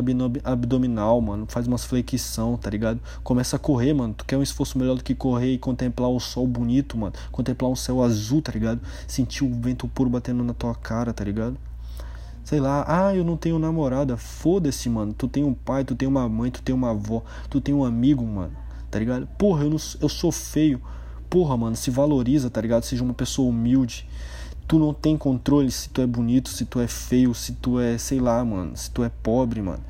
abdominal, 0.44 1.20
mano, 1.20 1.44
faz 1.46 1.66
umas 1.66 1.84
flexão, 1.84 2.56
tá 2.56 2.70
ligado? 2.70 3.00
Começa 3.22 3.56
a 3.56 3.58
correr, 3.58 3.92
mano. 3.92 4.14
Tu 4.14 4.24
quer 4.24 4.38
um 4.38 4.42
esforço 4.42 4.78
melhor 4.78 4.96
do 4.96 5.04
que 5.04 5.14
correr 5.14 5.52
e 5.52 5.58
contemplar 5.58 6.08
o 6.08 6.18
sol 6.18 6.46
bonito, 6.46 6.96
mano. 6.96 7.12
Contemplar 7.30 7.70
um 7.70 7.76
céu 7.76 8.02
azul, 8.02 8.40
tá 8.40 8.52
ligado? 8.52 8.80
Sentir 9.06 9.44
o 9.44 9.52
vento 9.52 9.86
puro 9.88 10.08
batendo 10.08 10.42
na 10.42 10.54
tua 10.54 10.74
cara, 10.74 11.12
tá 11.12 11.22
ligado? 11.22 11.58
Sei 12.44 12.60
lá, 12.60 12.84
ah, 12.86 13.14
eu 13.14 13.24
não 13.24 13.36
tenho 13.36 13.58
namorada. 13.58 14.16
Foda-se, 14.16 14.88
mano. 14.88 15.12
Tu 15.12 15.28
tem 15.28 15.44
um 15.44 15.52
pai, 15.52 15.84
tu 15.84 15.94
tem 15.94 16.08
uma 16.08 16.26
mãe, 16.28 16.50
tu 16.50 16.62
tem 16.62 16.74
uma 16.74 16.92
avó, 16.92 17.22
tu 17.50 17.60
tem 17.60 17.74
um 17.74 17.84
amigo, 17.84 18.24
mano 18.24 18.66
tá 18.96 18.98
ligado? 18.98 19.26
Porra, 19.38 19.64
eu, 19.64 19.70
não, 19.70 19.78
eu 20.00 20.08
sou 20.08 20.32
feio. 20.32 20.80
Porra, 21.28 21.56
mano, 21.56 21.76
se 21.76 21.90
valoriza, 21.90 22.48
tá 22.48 22.60
ligado? 22.60 22.84
Seja 22.84 23.02
uma 23.02 23.12
pessoa 23.12 23.50
humilde. 23.50 24.08
Tu 24.66 24.78
não 24.78 24.92
tem 24.92 25.16
controle 25.16 25.70
se 25.70 25.88
tu 25.88 26.00
é 26.00 26.06
bonito, 26.06 26.48
se 26.48 26.64
tu 26.64 26.80
é 26.80 26.88
feio, 26.88 27.34
se 27.34 27.52
tu 27.52 27.78
é, 27.78 27.96
sei 27.98 28.18
lá, 28.18 28.44
mano, 28.44 28.76
se 28.76 28.90
tu 28.90 29.04
é 29.04 29.10
pobre, 29.22 29.62
mano. 29.62 29.82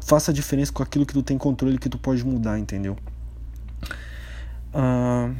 Faça 0.00 0.30
a 0.30 0.34
diferença 0.34 0.72
com 0.72 0.82
aquilo 0.82 1.04
que 1.04 1.12
tu 1.12 1.22
tem 1.22 1.36
controle 1.36 1.78
que 1.78 1.88
tu 1.88 1.98
pode 1.98 2.24
mudar, 2.24 2.58
entendeu? 2.58 2.96
Ah, 4.72 5.30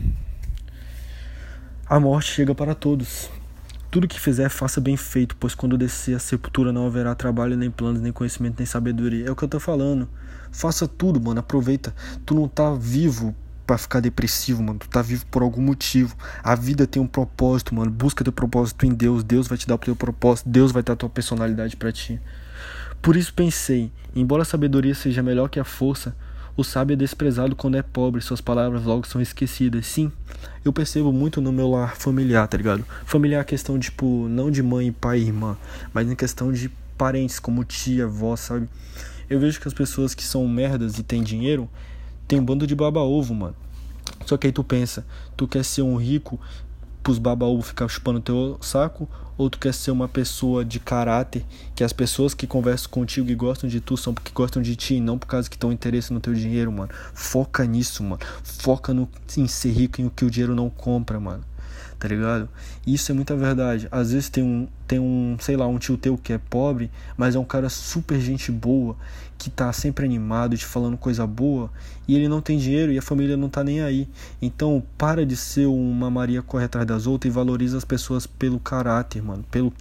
a 1.86 2.00
morte 2.00 2.32
chega 2.32 2.54
para 2.54 2.74
todos. 2.74 3.30
Tudo 3.90 4.08
que 4.08 4.18
fizer, 4.18 4.48
faça 4.48 4.80
bem 4.80 4.96
feito, 4.96 5.36
pois 5.36 5.54
quando 5.54 5.78
descer 5.78 6.16
a 6.16 6.18
sepultura 6.18 6.72
não 6.72 6.86
haverá 6.86 7.14
trabalho, 7.14 7.56
nem 7.56 7.70
planos, 7.70 8.00
nem 8.00 8.12
conhecimento, 8.12 8.56
nem 8.58 8.66
sabedoria. 8.66 9.26
É 9.26 9.30
o 9.30 9.36
que 9.36 9.44
eu 9.44 9.48
tô 9.48 9.60
falando. 9.60 10.08
Faça 10.50 10.88
tudo, 10.88 11.20
mano. 11.20 11.40
Aproveita. 11.40 11.94
Tu 12.24 12.34
não 12.34 12.48
tá 12.48 12.74
vivo 12.74 13.34
para 13.66 13.78
ficar 13.78 14.00
depressivo, 14.00 14.62
mano. 14.62 14.78
Tu 14.78 14.88
tá 14.88 15.02
vivo 15.02 15.26
por 15.26 15.42
algum 15.42 15.62
motivo. 15.62 16.16
A 16.42 16.54
vida 16.54 16.86
tem 16.86 17.00
um 17.02 17.06
propósito, 17.06 17.74
mano. 17.74 17.90
Busca 17.90 18.22
teu 18.24 18.32
propósito 18.32 18.86
em 18.86 18.94
Deus. 18.94 19.24
Deus 19.24 19.48
vai 19.48 19.58
te 19.58 19.66
dar 19.66 19.74
o 19.74 19.78
teu 19.78 19.96
propósito. 19.96 20.48
Deus 20.48 20.72
vai 20.72 20.82
dar 20.82 20.94
a 20.94 20.96
tua 20.96 21.08
personalidade 21.08 21.76
para 21.76 21.90
ti. 21.92 22.20
Por 23.04 23.16
isso 23.16 23.34
pensei, 23.34 23.92
embora 24.16 24.42
a 24.42 24.46
sabedoria 24.46 24.94
seja 24.94 25.22
melhor 25.22 25.50
que 25.50 25.60
a 25.60 25.64
força, 25.64 26.16
o 26.56 26.64
sábio 26.64 26.94
é 26.94 26.96
desprezado 26.96 27.54
quando 27.54 27.76
é 27.76 27.82
pobre, 27.82 28.22
suas 28.22 28.40
palavras 28.40 28.84
logo 28.84 29.06
são 29.06 29.20
esquecidas. 29.20 29.86
Sim, 29.86 30.10
eu 30.64 30.72
percebo 30.72 31.12
muito 31.12 31.40
no 31.40 31.52
meu 31.52 31.68
lar 31.70 31.96
familiar, 31.96 32.48
tá 32.48 32.56
ligado? 32.56 32.82
Familiar 33.04 33.40
é 33.40 33.44
questão, 33.44 33.78
tipo, 33.78 34.26
não 34.28 34.50
de 34.50 34.62
mãe, 34.62 34.90
pai 34.90 35.18
e 35.18 35.26
irmã, 35.26 35.56
mas 35.92 36.10
em 36.10 36.14
questão 36.14 36.50
de 36.50 36.70
parentes, 36.96 37.38
como 37.38 37.62
tia, 37.64 38.04
avó, 38.04 38.36
sabe? 38.36 38.68
Eu 39.28 39.40
vejo 39.40 39.60
que 39.60 39.68
as 39.68 39.74
pessoas 39.74 40.14
que 40.14 40.22
são 40.22 40.46
merdas 40.46 40.98
e 40.98 41.02
têm 41.02 41.22
dinheiro 41.22 41.68
tem 42.26 42.40
um 42.40 42.44
bando 42.44 42.66
de 42.66 42.74
baba-ovo, 42.74 43.34
mano. 43.34 43.56
Só 44.26 44.36
que 44.36 44.46
aí 44.46 44.52
tu 44.52 44.64
pensa, 44.64 45.04
tu 45.36 45.46
quer 45.46 45.64
ser 45.64 45.82
um 45.82 45.96
rico 45.96 46.40
pros 47.02 47.18
baba-ovo 47.18 47.62
ficar 47.62 47.86
chupando 47.88 48.20
teu 48.20 48.56
saco 48.62 49.06
ou 49.36 49.50
tu 49.50 49.58
quer 49.58 49.74
ser 49.74 49.90
uma 49.90 50.08
pessoa 50.08 50.64
de 50.64 50.78
caráter, 50.78 51.44
que 51.74 51.84
as 51.84 51.92
pessoas 51.92 52.32
que 52.34 52.46
conversam 52.46 52.90
contigo 52.90 53.28
e 53.30 53.34
gostam 53.34 53.68
de 53.68 53.80
tu 53.80 53.96
são 53.96 54.14
porque 54.14 54.30
gostam 54.32 54.62
de 54.62 54.76
ti, 54.76 55.00
não 55.00 55.18
por 55.18 55.26
causa 55.26 55.50
que 55.50 55.56
estão 55.56 55.72
interesse 55.72 56.12
no 56.12 56.20
teu 56.20 56.32
dinheiro, 56.32 56.70
mano. 56.72 56.90
Foca 57.12 57.64
nisso, 57.64 58.02
mano. 58.02 58.20
Foca 58.42 58.94
no, 58.94 59.08
em 59.36 59.46
ser 59.48 59.72
rico 59.72 60.00
em 60.00 60.06
o 60.06 60.10
que 60.10 60.24
o 60.24 60.30
dinheiro 60.30 60.54
não 60.54 60.70
compra, 60.70 61.18
mano 61.18 61.44
tá 61.98 62.08
ligado? 62.08 62.48
Isso 62.86 63.10
é 63.10 63.14
muita 63.14 63.36
verdade. 63.36 63.88
Às 63.90 64.12
vezes 64.12 64.28
tem 64.28 64.42
um, 64.42 64.68
tem 64.86 64.98
um, 64.98 65.36
sei 65.40 65.56
lá, 65.56 65.66
um 65.66 65.78
tio 65.78 65.96
teu 65.96 66.16
que 66.16 66.32
é 66.32 66.38
pobre, 66.38 66.90
mas 67.16 67.34
é 67.34 67.38
um 67.38 67.44
cara 67.44 67.68
super 67.68 68.20
gente 68.20 68.50
boa, 68.52 68.96
que 69.38 69.50
tá 69.50 69.72
sempre 69.72 70.04
animado, 70.04 70.56
te 70.56 70.64
falando 70.64 70.96
coisa 70.96 71.26
boa, 71.26 71.70
e 72.06 72.14
ele 72.14 72.28
não 72.28 72.40
tem 72.40 72.58
dinheiro 72.58 72.92
e 72.92 72.98
a 72.98 73.02
família 73.02 73.36
não 73.36 73.48
tá 73.48 73.64
nem 73.64 73.82
aí. 73.82 74.08
Então, 74.40 74.82
para 74.96 75.24
de 75.24 75.36
ser 75.36 75.66
uma 75.66 76.10
Maria 76.10 76.42
corre 76.42 76.64
atrás 76.64 76.86
das 76.86 77.06
outras 77.06 77.32
e 77.32 77.34
valoriza 77.34 77.76
as 77.76 77.84
pessoas 77.84 78.26
pelo 78.26 78.58
caráter, 78.58 79.22
mano, 79.22 79.44
pelo, 79.50 79.72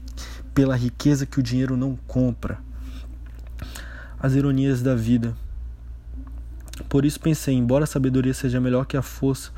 pela 0.54 0.76
riqueza 0.76 1.26
que 1.26 1.40
o 1.40 1.44
dinheiro 1.44 1.76
não 1.78 1.98
compra. 2.08 2.60
As 4.20 4.34
ironias 4.34 4.82
da 4.82 4.96
vida. 4.96 5.36
Por 6.90 7.06
isso 7.06 7.20
pensei, 7.20 7.56
embora 7.56 7.84
a 7.84 7.88
sabedoria 7.88 8.34
seja 8.34 8.60
melhor 8.60 8.86
que 8.86 8.98
a 8.98 9.02
força, 9.02 9.52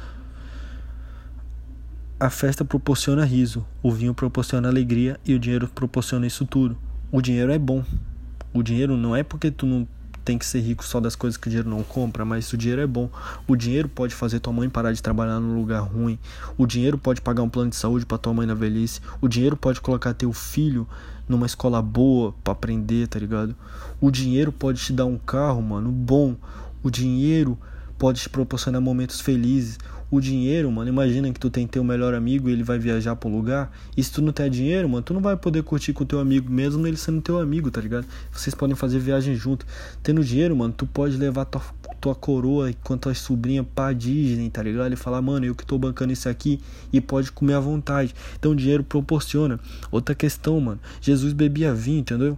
a 2.19 2.29
festa 2.29 2.63
proporciona 2.63 3.25
riso, 3.25 3.65
o 3.83 3.91
vinho 3.91 4.13
proporciona 4.13 4.69
alegria 4.69 5.19
e 5.25 5.33
o 5.33 5.39
dinheiro 5.39 5.67
proporciona 5.67 6.25
isso 6.25 6.45
tudo. 6.45 6.77
O 7.11 7.21
dinheiro 7.21 7.51
é 7.51 7.59
bom. 7.59 7.83
O 8.53 8.63
dinheiro 8.63 8.95
não 8.95 9.13
é 9.13 9.21
porque 9.21 9.51
tu 9.51 9.65
não 9.65 9.85
tem 10.23 10.37
que 10.37 10.45
ser 10.45 10.61
rico 10.61 10.83
só 10.83 11.01
das 11.01 11.15
coisas 11.15 11.37
que 11.37 11.47
o 11.47 11.49
dinheiro 11.49 11.69
não 11.69 11.83
compra, 11.83 12.23
mas 12.23 12.51
o 12.53 12.57
dinheiro 12.57 12.81
é 12.81 12.87
bom. 12.87 13.09
O 13.45 13.55
dinheiro 13.55 13.89
pode 13.89 14.15
fazer 14.15 14.39
tua 14.39 14.53
mãe 14.53 14.69
parar 14.69 14.93
de 14.93 15.03
trabalhar 15.03 15.41
num 15.41 15.55
lugar 15.55 15.81
ruim. 15.81 16.17
O 16.57 16.65
dinheiro 16.65 16.97
pode 16.97 17.21
pagar 17.21 17.43
um 17.43 17.49
plano 17.49 17.69
de 17.69 17.75
saúde 17.75 18.05
para 18.05 18.17
tua 18.17 18.33
mãe 18.33 18.47
na 18.47 18.53
velhice. 18.53 19.01
O 19.19 19.27
dinheiro 19.27 19.57
pode 19.57 19.81
colocar 19.81 20.13
teu 20.13 20.31
filho 20.31 20.87
numa 21.27 21.45
escola 21.45 21.81
boa 21.81 22.33
para 22.43 22.53
aprender, 22.53 23.07
tá 23.07 23.19
ligado? 23.19 23.53
O 23.99 24.09
dinheiro 24.09 24.53
pode 24.53 24.81
te 24.81 24.93
dar 24.93 25.05
um 25.05 25.17
carro, 25.17 25.61
mano, 25.61 25.91
bom. 25.91 26.37
O 26.81 26.89
dinheiro 26.89 27.59
pode 27.97 28.21
te 28.21 28.29
proporcionar 28.29 28.81
momentos 28.81 29.21
felizes. 29.21 29.77
O 30.11 30.21
dinheiro, 30.21 30.71
mano, 30.71 30.87
imagina 30.87 31.31
que 31.33 31.39
tu 31.39 31.49
tem 31.49 31.65
teu 31.65 31.83
melhor 31.83 32.13
amigo 32.13 32.47
e 32.47 32.53
ele 32.53 32.63
vai 32.63 32.77
viajar 32.77 33.15
pro 33.15 33.27
lugar. 33.27 33.71
E 33.97 34.03
se 34.03 34.11
tu 34.11 34.21
não 34.21 34.31
tem 34.31 34.49
dinheiro, 34.49 34.87
mano, 34.87 35.01
tu 35.01 35.13
não 35.13 35.21
vai 35.21 35.35
poder 35.35 35.63
curtir 35.63 35.93
com 35.93 36.05
teu 36.05 36.19
amigo, 36.19 36.51
mesmo 36.51 36.85
ele 36.85 36.95
sendo 36.95 37.21
teu 37.21 37.39
amigo, 37.39 37.71
tá 37.71 37.81
ligado? 37.81 38.05
Vocês 38.31 38.53
podem 38.53 38.75
fazer 38.75 38.99
viagem 38.99 39.35
junto. 39.35 39.65
Tendo 40.03 40.23
dinheiro, 40.23 40.55
mano, 40.55 40.73
tu 40.77 40.85
pode 40.85 41.17
levar 41.17 41.45
tua, 41.45 41.61
tua 41.99 42.13
coroa 42.13 42.71
com 42.83 42.95
tua 42.97 43.15
sobrinha 43.15 43.63
pra 43.63 43.93
Disney, 43.93 44.49
tá 44.49 44.61
ligado? 44.61 44.93
E 44.93 44.95
falar, 44.95 45.21
mano, 45.23 45.45
eu 45.45 45.55
que 45.55 45.65
tô 45.65 45.77
bancando 45.77 46.13
isso 46.13 46.29
aqui 46.29 46.61
e 46.93 47.01
pode 47.01 47.31
comer 47.31 47.55
à 47.55 47.59
vontade. 47.59 48.13
Então 48.37 48.55
dinheiro 48.55 48.83
proporciona. 48.83 49.59
Outra 49.91 50.13
questão, 50.13 50.61
mano. 50.61 50.79
Jesus 51.01 51.33
bebia 51.33 51.73
vinho, 51.73 51.99
entendeu? 51.99 52.37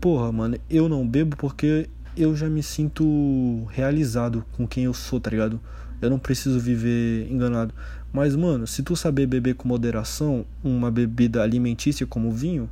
Porra, 0.00 0.30
mano, 0.30 0.56
eu 0.70 0.88
não 0.88 1.06
bebo 1.06 1.36
porque 1.36 1.88
eu 2.16 2.36
já 2.36 2.48
me 2.48 2.62
sinto 2.62 3.64
realizado 3.70 4.44
com 4.52 4.66
quem 4.66 4.84
eu 4.84 4.94
sou, 4.94 5.18
tá 5.18 5.30
ligado? 5.30 5.60
Eu 6.02 6.10
não 6.10 6.18
preciso 6.18 6.58
viver 6.60 7.30
enganado. 7.30 7.72
Mas, 8.12 8.36
mano, 8.36 8.66
se 8.66 8.82
tu 8.82 8.94
saber 8.94 9.26
beber 9.26 9.54
com 9.54 9.66
moderação 9.66 10.44
uma 10.62 10.90
bebida 10.90 11.42
alimentícia 11.42 12.06
como 12.06 12.30
vinho, 12.30 12.68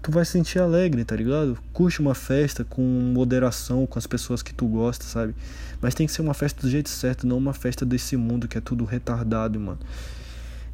tu 0.00 0.12
vai 0.12 0.24
se 0.24 0.32
sentir 0.32 0.58
alegre, 0.58 1.04
tá 1.04 1.16
ligado? 1.16 1.58
Curte 1.72 2.00
uma 2.00 2.14
festa 2.14 2.62
com 2.62 2.82
moderação, 2.82 3.86
com 3.86 3.98
as 3.98 4.06
pessoas 4.06 4.42
que 4.42 4.52
tu 4.52 4.66
gosta, 4.68 5.04
sabe? 5.04 5.34
Mas 5.80 5.94
tem 5.94 6.06
que 6.06 6.12
ser 6.12 6.20
uma 6.20 6.34
festa 6.34 6.60
do 6.60 6.70
jeito 6.70 6.90
certo, 6.90 7.26
não 7.26 7.38
uma 7.38 7.54
festa 7.54 7.86
desse 7.86 8.16
mundo 8.16 8.46
que 8.46 8.58
é 8.58 8.60
tudo 8.60 8.84
retardado, 8.84 9.58
mano. 9.58 9.80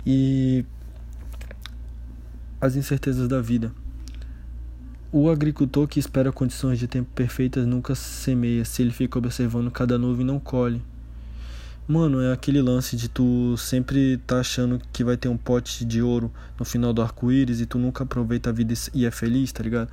E 0.04 0.64
as 2.61 2.76
incertezas 2.76 3.28
da 3.28 3.40
vida. 3.40 3.72
O 5.12 5.28
agricultor 5.28 5.88
que 5.88 5.98
espera 5.98 6.30
condições 6.30 6.78
de 6.78 6.87
tempo 6.87 7.11
perfeitas 7.14 7.66
nunca 7.66 7.94
semeia 7.94 8.64
se 8.64 8.83
ele 8.83 8.92
fica 8.92 9.18
observando 9.18 9.70
cada 9.70 9.96
nuvem 9.96 10.26
não 10.26 10.38
colhe. 10.38 10.83
Mano, 11.90 12.20
é 12.22 12.33
aquele 12.33 12.62
lance 12.62 12.96
de 12.96 13.09
tu 13.09 13.57
sempre 13.57 14.16
tá 14.18 14.38
achando 14.38 14.81
que 14.92 15.03
vai 15.03 15.16
ter 15.16 15.29
um 15.29 15.37
pote 15.37 15.85
de 15.85 16.00
ouro 16.00 16.31
no 16.57 16.64
final 16.64 16.92
do 16.92 17.03
arco-íris 17.03 17.61
e 17.61 17.66
tu 17.66 17.81
nunca 17.81 18.05
aproveita 18.05 18.50
a 18.50 18.53
vida 18.53 18.72
e 18.94 19.05
é 19.05 19.11
feliz, 19.11 19.50
tá 19.50 19.61
ligado? 19.61 19.90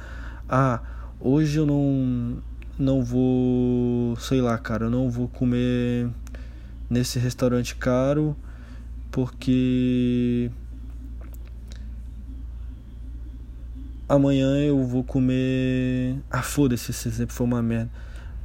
Ah, 0.47 0.79
hoje 1.19 1.57
eu 1.57 1.65
não 1.65 2.37
não 2.77 3.03
vou, 3.03 4.15
sei 4.17 4.41
lá, 4.41 4.55
cara, 4.59 4.85
eu 4.85 4.91
não 4.91 5.09
vou 5.09 5.27
comer 5.27 6.07
nesse 6.87 7.17
restaurante 7.17 7.75
caro 7.75 8.37
porque 9.09 10.51
amanhã 14.07 14.55
eu 14.59 14.83
vou 14.83 15.03
comer. 15.03 16.15
Ah, 16.29 16.43
foda-se, 16.43 16.93
se 16.93 17.11
sempre 17.11 17.33
foi 17.33 17.47
uma 17.47 17.63
merda. 17.63 17.89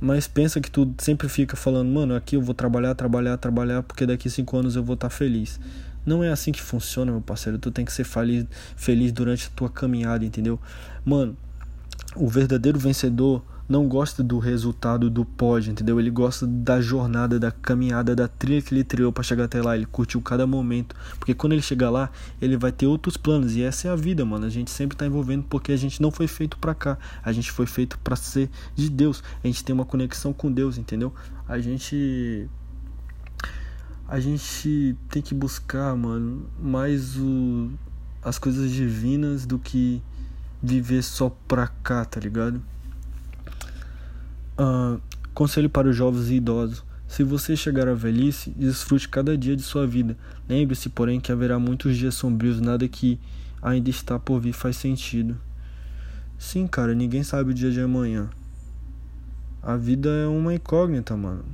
Mas 0.05 0.27
pensa 0.27 0.61
que 0.61 0.69
tu 0.69 0.93
sempre 0.99 1.29
fica 1.29 1.57
falando, 1.57 1.89
mano, 1.89 2.17
aqui 2.17 2.35
eu 2.35 2.43
vou 2.43 2.57
trabalhar, 2.57 2.93
trabalhar, 2.93 3.37
trabalhar, 3.37 3.85
porque 3.85 4.05
daqui 4.05 4.29
cinco 4.29 4.57
anos 4.57 4.75
eu 4.75 4.83
vou 4.83 4.95
estar 4.95 5.09
tá 5.09 5.15
feliz. 5.15 5.61
Não 6.05 6.25
é 6.25 6.31
assim 6.33 6.51
que 6.51 6.61
funciona, 6.61 7.13
meu 7.13 7.21
parceiro. 7.21 7.57
Tu 7.57 7.71
tem 7.71 7.85
que 7.85 7.93
ser 7.93 8.03
feliz, 8.03 8.45
feliz 8.75 9.13
durante 9.13 9.47
a 9.47 9.51
tua 9.55 9.71
caminhada, 9.71 10.25
entendeu? 10.25 10.59
Mano, 11.05 11.37
o 12.17 12.27
verdadeiro 12.27 12.81
vencedor 12.81 13.45
não 13.73 13.89
gosta 13.89 14.23
do 14.23 14.39
resultado 14.39 15.09
do 15.09 15.25
pódio, 15.25 15.73
entendeu? 15.73 15.99
Ele 15.99 16.11
gosta 16.11 16.47
da 16.47 16.79
jornada, 16.79 17.41
da 17.41 17.51
caminhada, 17.51 18.15
da 18.15 18.29
trilha 18.29 18.61
que 18.61 18.75
ele 18.75 18.85
trilhou 18.85 19.11
para 19.11 19.23
chegar 19.23 19.45
até 19.45 19.63
lá. 19.63 19.75
Ele 19.75 19.87
curtiu 19.87 20.21
cada 20.21 20.47
momento, 20.47 20.95
porque 21.19 21.33
quando 21.33 21.55
ele 21.55 21.63
chegar 21.63 21.89
lá, 21.89 22.11
ele 22.41 22.59
vai 22.59 22.71
ter 22.71 22.87
outros 22.87 23.17
planos 23.17 23.57
e 23.57 23.63
essa 23.63 23.89
é 23.89 23.91
a 23.91 23.97
vida, 23.97 24.27
mano. 24.27 24.45
A 24.45 24.51
gente 24.51 24.71
sempre 24.71 24.95
tá 24.95 25.07
envolvendo 25.07 25.45
porque 25.45 25.73
a 25.73 25.77
gente 25.77 26.03
não 26.03 26.11
foi 26.11 26.27
feito 26.27 26.59
para 26.59 26.75
cá. 26.75 26.99
A 27.25 27.33
gente 27.33 27.51
foi 27.51 27.65
feito 27.65 27.99
para 28.01 28.15
ser 28.15 28.51
de 28.77 28.91
Deus. 28.91 29.25
A 29.43 29.47
gente 29.47 29.65
tem 29.65 29.73
uma 29.73 29.87
conexão 29.87 30.35
com 30.35 30.53
Deus, 30.53 30.77
entendeu? 30.77 31.15
A 31.49 31.59
gente 31.59 32.47
a 34.07 34.21
gente 34.21 34.95
tem 35.09 35.23
que 35.23 35.35
buscar, 35.35 35.97
mano, 35.97 36.47
mais 36.61 37.17
o 37.17 37.71
as 38.23 38.39
coisas 38.39 38.71
divinas 38.71 39.47
do 39.47 39.59
que 39.59 40.03
viver 40.63 41.03
só 41.03 41.31
pra 41.49 41.67
cá, 41.67 42.05
tá 42.05 42.21
ligado? 42.21 42.63
Uh, 44.59 45.01
conselho 45.35 45.71
para 45.71 45.89
os 45.89 45.97
jovens 45.97 46.29
e 46.29 46.35
idosos. 46.35 46.85
Se 47.09 47.23
você 47.23 47.55
chegar 47.55 47.89
à 47.89 47.95
velhice, 47.95 48.51
desfrute 48.51 49.09
cada 49.09 49.37
dia 49.37 49.55
de 49.55 49.63
sua 49.63 49.87
vida. 49.87 50.17
Lembre-se, 50.49 50.89
porém, 50.89 51.21
que 51.21 51.31
haverá 51.31 51.59
muitos 51.59 51.97
dias 51.97 52.15
sombrios, 52.15 52.61
nada 52.61 52.89
que 52.89 53.21
ainda 53.61 53.91
está 53.91 54.19
por 54.19 54.41
vir 54.41 54.53
faz 54.53 54.77
sentido. 54.77 55.37
Sim, 56.39 56.67
cara, 56.67 56.95
ninguém 56.95 57.23
sabe 57.23 57.51
o 57.51 57.55
dia 57.55 57.71
de 57.71 57.81
amanhã. 57.81 58.31
A 59.63 59.77
vida 59.77 60.09
é 60.09 60.27
uma 60.27 60.55
incógnita, 60.55 61.17
mano. 61.17 61.45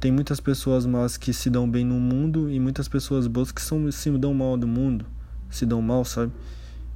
Tem 0.00 0.10
muitas 0.10 0.40
pessoas 0.40 0.86
más 0.86 1.16
que 1.16 1.32
se 1.32 1.50
dão 1.50 1.70
bem 1.70 1.84
no 1.84 2.00
mundo 2.00 2.50
e 2.50 2.58
muitas 2.58 2.88
pessoas 2.88 3.26
boas 3.26 3.52
que 3.52 3.60
são, 3.60 3.92
se 3.92 4.10
dão 4.12 4.32
mal 4.32 4.56
do 4.56 4.66
mundo. 4.66 5.04
Se 5.50 5.66
dão 5.66 5.82
mal, 5.82 6.04
sabe? 6.04 6.32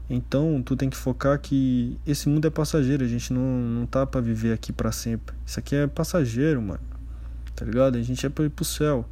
Então, 0.09 0.63
tu 0.63 0.77
tem 0.77 0.91
que 0.91 0.97
focar 0.97 1.39
que 1.41 1.99
esse 2.07 2.29
mundo 2.29 2.47
é 2.47 2.51
passageiro, 2.51 3.05
a 3.05 3.09
gente 3.09 3.33
não, 3.33 3.41
não 3.41 3.87
tá 3.87 4.05
para 4.05 4.21
viver 4.21 4.53
aqui 4.53 4.73
para 4.73 4.93
sempre. 4.93 5.35
Isso 5.47 5.59
aqui 5.59 5.75
é 5.75 5.87
passageiro, 5.87 6.61
mano. 6.61 6.81
Tá 7.57 7.65
ligado? 7.65 7.97
A 7.97 8.03
gente 8.03 8.25
é 8.27 8.29
pra 8.29 8.45
ir 8.45 8.51
pro 8.51 8.65
céu. 8.65 9.09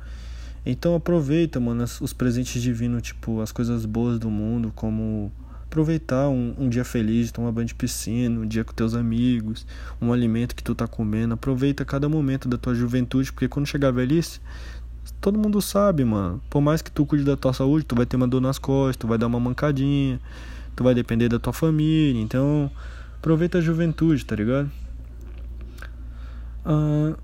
Então 0.65 0.95
aproveita, 0.95 1.59
mano, 1.59 1.85
os 2.01 2.13
presentes 2.13 2.61
divinos, 2.63 3.03
tipo, 3.03 3.41
as 3.41 3.51
coisas 3.51 3.85
boas 3.85 4.19
do 4.19 4.31
mundo, 4.31 4.71
como 4.75 5.33
aproveitar 5.65 6.29
um, 6.29 6.55
um 6.59 6.69
dia 6.69 6.85
feliz, 6.85 7.33
tomar 7.33 7.51
banho 7.51 7.67
de 7.67 7.75
piscina, 7.75 8.41
um 8.41 8.47
dia 8.47 8.63
com 8.63 8.73
teus 8.73 8.95
amigos, 8.95 9.67
um 10.01 10.13
alimento 10.13 10.55
que 10.55 10.63
tu 10.63 10.75
tá 10.75 10.87
comendo. 10.87 11.35
Aproveita 11.35 11.85
cada 11.85 12.09
momento 12.09 12.49
da 12.49 12.59
tua 12.59 12.75
juventude, 12.75 13.33
porque 13.33 13.49
quando 13.49 13.67
chegar 13.67 13.89
a 13.89 13.93
velhice, 13.93 14.41
todo 15.21 15.39
mundo 15.39 15.61
sabe, 15.63 16.05
mano. 16.05 16.41
Por 16.51 16.61
mais 16.61 16.83
que 16.83 16.91
tu 16.91 17.07
cuide 17.07 17.25
da 17.25 17.37
tua 17.37 17.55
saúde, 17.55 17.87
tu 17.87 17.97
vai 17.97 18.05
ter 18.05 18.17
uma 18.17 18.29
dor 18.29 18.43
nas 18.43 18.59
costas, 18.59 18.99
tu 18.99 19.07
vai 19.09 19.17
dar 19.17 19.27
uma 19.27 19.41
mancadinha 19.41 20.21
tu 20.75 20.85
vai 20.85 20.95
depender 20.95 21.29
da 21.29 21.39
tua 21.39 21.53
família, 21.53 22.21
então 22.21 22.71
aproveita 23.17 23.59
a 23.59 23.61
juventude, 23.61 24.25
tá 24.25 24.37
ligado? 24.37 24.71
Ah, 26.65 27.15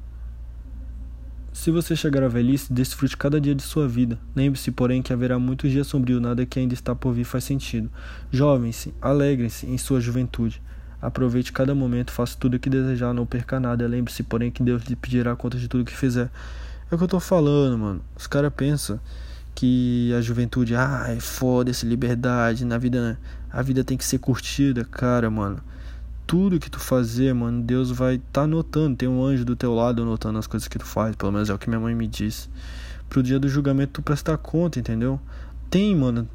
se 1.53 1.73
você 1.73 1.97
chegar 1.97 2.23
à 2.23 2.29
velhice, 2.29 2.73
desfrute 2.73 3.17
cada 3.17 3.41
dia 3.41 3.55
de 3.55 3.63
sua 3.63 3.89
vida. 3.89 4.19
Lembre-se, 4.35 4.71
porém, 4.71 5.03
que 5.03 5.13
haverá 5.13 5.39
muitos 5.39 5.71
dias 5.71 5.89
sombrios, 5.89 6.23
nada 6.23 6.47
que 6.47 6.59
ainda 6.59 6.73
está 6.73 6.95
por 6.95 7.13
vir 7.13 7.25
faz 7.25 7.43
sentido. 7.43 7.91
Jovens, 8.31 8.89
alegrem-se 9.03 9.67
em 9.67 9.77
sua 9.77 10.01
juventude. 10.01 10.63
Aproveite 11.03 11.53
cada 11.53 11.75
momento, 11.75 12.13
faça 12.13 12.37
tudo 12.39 12.55
o 12.55 12.61
que 12.61 12.71
desejar, 12.71 13.13
não 13.13 13.27
perca 13.27 13.59
nada. 13.59 13.87
Lembre-se, 13.89 14.23
porém, 14.23 14.51
que 14.51 14.63
Deus 14.63 14.85
lhe 14.85 14.95
pedirá 14.95 15.35
conta 15.35 15.59
de 15.59 15.67
tudo 15.67 15.85
que 15.85 15.97
fizer. 15.97 16.31
É 16.91 16.95
o 16.95 16.99
que 16.99 17.05
eu 17.05 17.09
tô 17.09 17.21
falando, 17.21 17.77
mano. 17.77 18.01
Os 18.17 18.27
caras 18.27 18.53
pensam 18.55 19.01
que 19.59 20.15
a 20.17 20.21
juventude, 20.21 20.77
ah, 20.77 21.07
é 21.09 21.19
foda-se, 21.19 21.85
liberdade, 21.85 22.65
na 22.65 22.79
vida, 22.79 23.19
a 23.51 23.61
vida 23.61 23.83
tem 23.83 23.99
que 23.99 24.05
ser 24.05 24.19
curtida, 24.19 24.85
cara, 24.85 25.29
mano. 25.29 25.61
Tudo 26.29 26.61
que 26.61 26.71
tu 26.71 26.79
fazer, 26.79 27.35
mano, 27.35 27.61
Deus 27.61 27.91
vai 27.91 28.23
tá 28.33 28.47
notando, 28.47 28.97
tem 28.97 29.09
um 29.09 29.21
anjo 29.21 29.45
do 29.45 29.57
teu 29.57 29.75
lado 29.75 30.05
notando 30.05 30.39
as 30.39 30.47
coisas 30.47 30.69
que 30.69 30.79
tu 30.79 30.85
faz, 30.85 31.17
pelo 31.17 31.33
menos 31.33 31.51
é 31.51 31.55
o 31.55 31.59
que 31.59 31.69
minha 31.69 31.81
mãe 31.81 31.93
me 31.93 32.07
disse. 32.07 32.49
Pro 33.09 33.21
dia 33.21 33.41
do 33.41 33.49
julgamento 33.49 33.95
tu 33.95 34.03
prestar 34.03 34.39
conta, 34.39 34.79
entendeu? 34.79 35.21
Tem, 35.69 35.93
mano. 35.93 36.29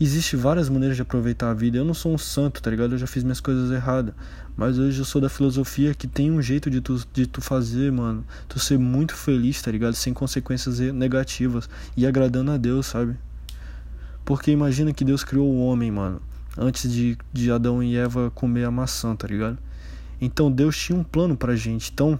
Existe 0.00 0.34
várias 0.34 0.68
maneiras 0.68 0.96
de 0.96 1.02
aproveitar 1.02 1.50
a 1.52 1.54
vida. 1.54 1.78
Eu 1.78 1.84
não 1.84 1.94
sou 1.94 2.12
um 2.12 2.18
santo, 2.18 2.60
tá 2.60 2.68
ligado? 2.68 2.94
Eu 2.94 2.98
já 2.98 3.06
fiz 3.06 3.22
minhas 3.22 3.40
coisas 3.40 3.70
erradas. 3.70 4.12
Mas 4.56 4.78
hoje 4.78 4.98
eu 4.98 5.04
sou 5.04 5.20
da 5.20 5.28
filosofia 5.28 5.94
que 5.94 6.06
tem 6.06 6.30
um 6.30 6.40
jeito 6.40 6.70
de 6.70 6.80
tu, 6.80 7.00
de 7.12 7.26
tu 7.26 7.40
fazer, 7.40 7.92
mano. 7.92 8.24
Tu 8.48 8.58
ser 8.58 8.78
muito 8.78 9.14
feliz, 9.14 9.60
tá 9.60 9.70
ligado? 9.70 9.94
Sem 9.94 10.14
consequências 10.14 10.78
negativas. 10.78 11.68
E 11.96 12.06
agradando 12.06 12.50
a 12.50 12.56
Deus, 12.56 12.86
sabe? 12.86 13.16
Porque 14.24 14.50
imagina 14.50 14.92
que 14.92 15.04
Deus 15.04 15.22
criou 15.22 15.52
o 15.52 15.66
homem, 15.66 15.90
mano. 15.90 16.22
Antes 16.56 16.90
de, 16.90 17.18
de 17.32 17.50
Adão 17.50 17.82
e 17.82 17.96
Eva 17.96 18.30
comer 18.34 18.64
a 18.64 18.70
maçã, 18.70 19.14
tá 19.14 19.28
ligado? 19.28 19.58
Então 20.20 20.50
Deus 20.50 20.76
tinha 20.76 20.98
um 20.98 21.04
plano 21.04 21.36
pra 21.36 21.54
gente. 21.54 21.90
Então, 21.92 22.18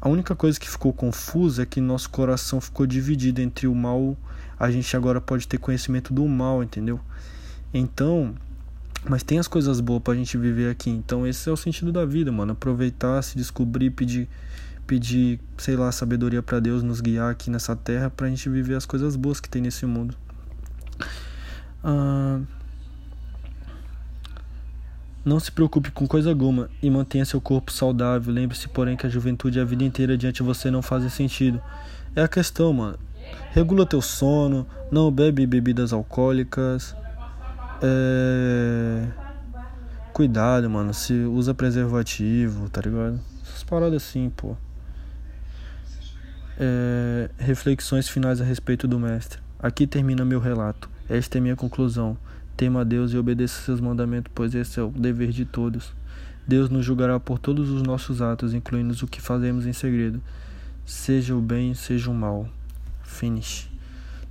a 0.00 0.08
única 0.08 0.34
coisa 0.34 0.58
que 0.58 0.68
ficou 0.68 0.92
confusa 0.92 1.62
é 1.62 1.66
que 1.66 1.80
nosso 1.80 2.10
coração 2.10 2.60
ficou 2.60 2.86
dividido 2.86 3.40
entre 3.40 3.68
o 3.68 3.74
mal 3.74 4.16
a 4.58 4.70
gente 4.70 4.96
agora 4.96 5.20
pode 5.20 5.48
ter 5.48 5.58
conhecimento 5.58 6.12
do 6.12 6.26
mal, 6.26 6.62
entendeu? 6.62 7.00
Então, 7.72 8.34
mas 9.08 9.22
tem 9.22 9.38
as 9.38 9.46
coisas 9.46 9.80
boas 9.80 10.02
pra 10.02 10.14
gente 10.14 10.36
viver 10.38 10.70
aqui. 10.70 10.90
Então, 10.90 11.26
esse 11.26 11.48
é 11.48 11.52
o 11.52 11.56
sentido 11.56 11.92
da 11.92 12.04
vida, 12.04 12.32
mano. 12.32 12.52
Aproveitar, 12.52 13.20
se 13.22 13.36
descobrir, 13.36 13.90
pedir, 13.90 14.28
pedir, 14.86 15.40
sei 15.58 15.76
lá, 15.76 15.92
sabedoria 15.92 16.42
para 16.42 16.60
Deus 16.60 16.82
nos 16.82 17.00
guiar 17.00 17.30
aqui 17.30 17.50
nessa 17.50 17.76
terra 17.76 18.10
pra 18.10 18.28
gente 18.28 18.48
viver 18.48 18.74
as 18.74 18.86
coisas 18.86 19.16
boas 19.16 19.40
que 19.40 19.48
tem 19.48 19.60
nesse 19.60 19.84
mundo. 19.84 20.16
Ah, 21.82 22.40
não 25.24 25.40
se 25.40 25.50
preocupe 25.50 25.90
com 25.90 26.06
coisa 26.06 26.30
alguma 26.30 26.68
e 26.82 26.90
mantenha 26.90 27.24
seu 27.24 27.40
corpo 27.40 27.72
saudável. 27.72 28.32
Lembre-se, 28.32 28.68
porém, 28.68 28.96
que 28.96 29.06
a 29.06 29.10
juventude 29.10 29.58
e 29.58 29.60
a 29.60 29.64
vida 29.64 29.84
inteira 29.84 30.16
diante 30.16 30.36
de 30.36 30.42
você 30.42 30.70
não 30.70 30.82
fazem 30.82 31.08
sentido. 31.08 31.60
É 32.16 32.22
a 32.22 32.28
questão, 32.28 32.72
mano. 32.72 32.98
Regula 33.52 33.86
teu 33.86 34.02
sono, 34.02 34.66
não 34.90 35.10
bebe 35.10 35.46
bebidas 35.46 35.92
alcoólicas. 35.92 36.94
É... 37.84 39.06
Cuidado, 40.12 40.70
mano. 40.70 40.94
Se 40.94 41.12
usa 41.12 41.52
preservativo, 41.52 42.68
tá 42.70 42.80
ligado? 42.80 43.20
Essas 43.42 43.62
paradas 43.62 44.02
assim, 44.02 44.30
pô. 44.34 44.56
É... 46.58 47.30
Reflexões 47.38 48.08
finais 48.08 48.40
a 48.40 48.44
respeito 48.44 48.88
do 48.88 48.98
mestre. 48.98 49.40
Aqui 49.58 49.86
termina 49.86 50.24
meu 50.24 50.40
relato. 50.40 50.88
Esta 51.08 51.38
é 51.38 51.40
minha 51.40 51.56
conclusão. 51.56 52.16
Tema 52.56 52.82
a 52.82 52.84
Deus 52.84 53.12
e 53.12 53.18
obedeça 53.18 53.60
seus 53.62 53.80
mandamentos, 53.80 54.30
pois 54.34 54.54
esse 54.54 54.78
é 54.78 54.82
o 54.82 54.90
dever 54.90 55.30
de 55.30 55.44
todos. 55.44 55.92
Deus 56.46 56.70
nos 56.70 56.84
julgará 56.84 57.18
por 57.18 57.38
todos 57.38 57.70
os 57.70 57.82
nossos 57.82 58.22
atos, 58.22 58.54
incluindo 58.54 58.94
o 59.02 59.08
que 59.08 59.20
fazemos 59.20 59.66
em 59.66 59.72
segredo. 59.72 60.22
Seja 60.86 61.34
o 61.34 61.40
bem, 61.40 61.74
seja 61.74 62.10
o 62.10 62.14
mal. 62.14 62.48
Finish. 63.02 63.73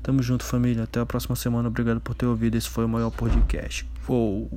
Tamo 0.03 0.21
junto, 0.21 0.43
família. 0.43 0.83
Até 0.83 0.99
a 0.99 1.05
próxima 1.05 1.35
semana. 1.35 1.69
Obrigado 1.69 2.01
por 2.01 2.13
ter 2.13 2.25
ouvido. 2.25 2.55
Esse 2.55 2.69
foi 2.69 2.83
o 2.83 2.89
maior 2.89 3.09
podcast. 3.09 3.87
Uou. 4.07 4.51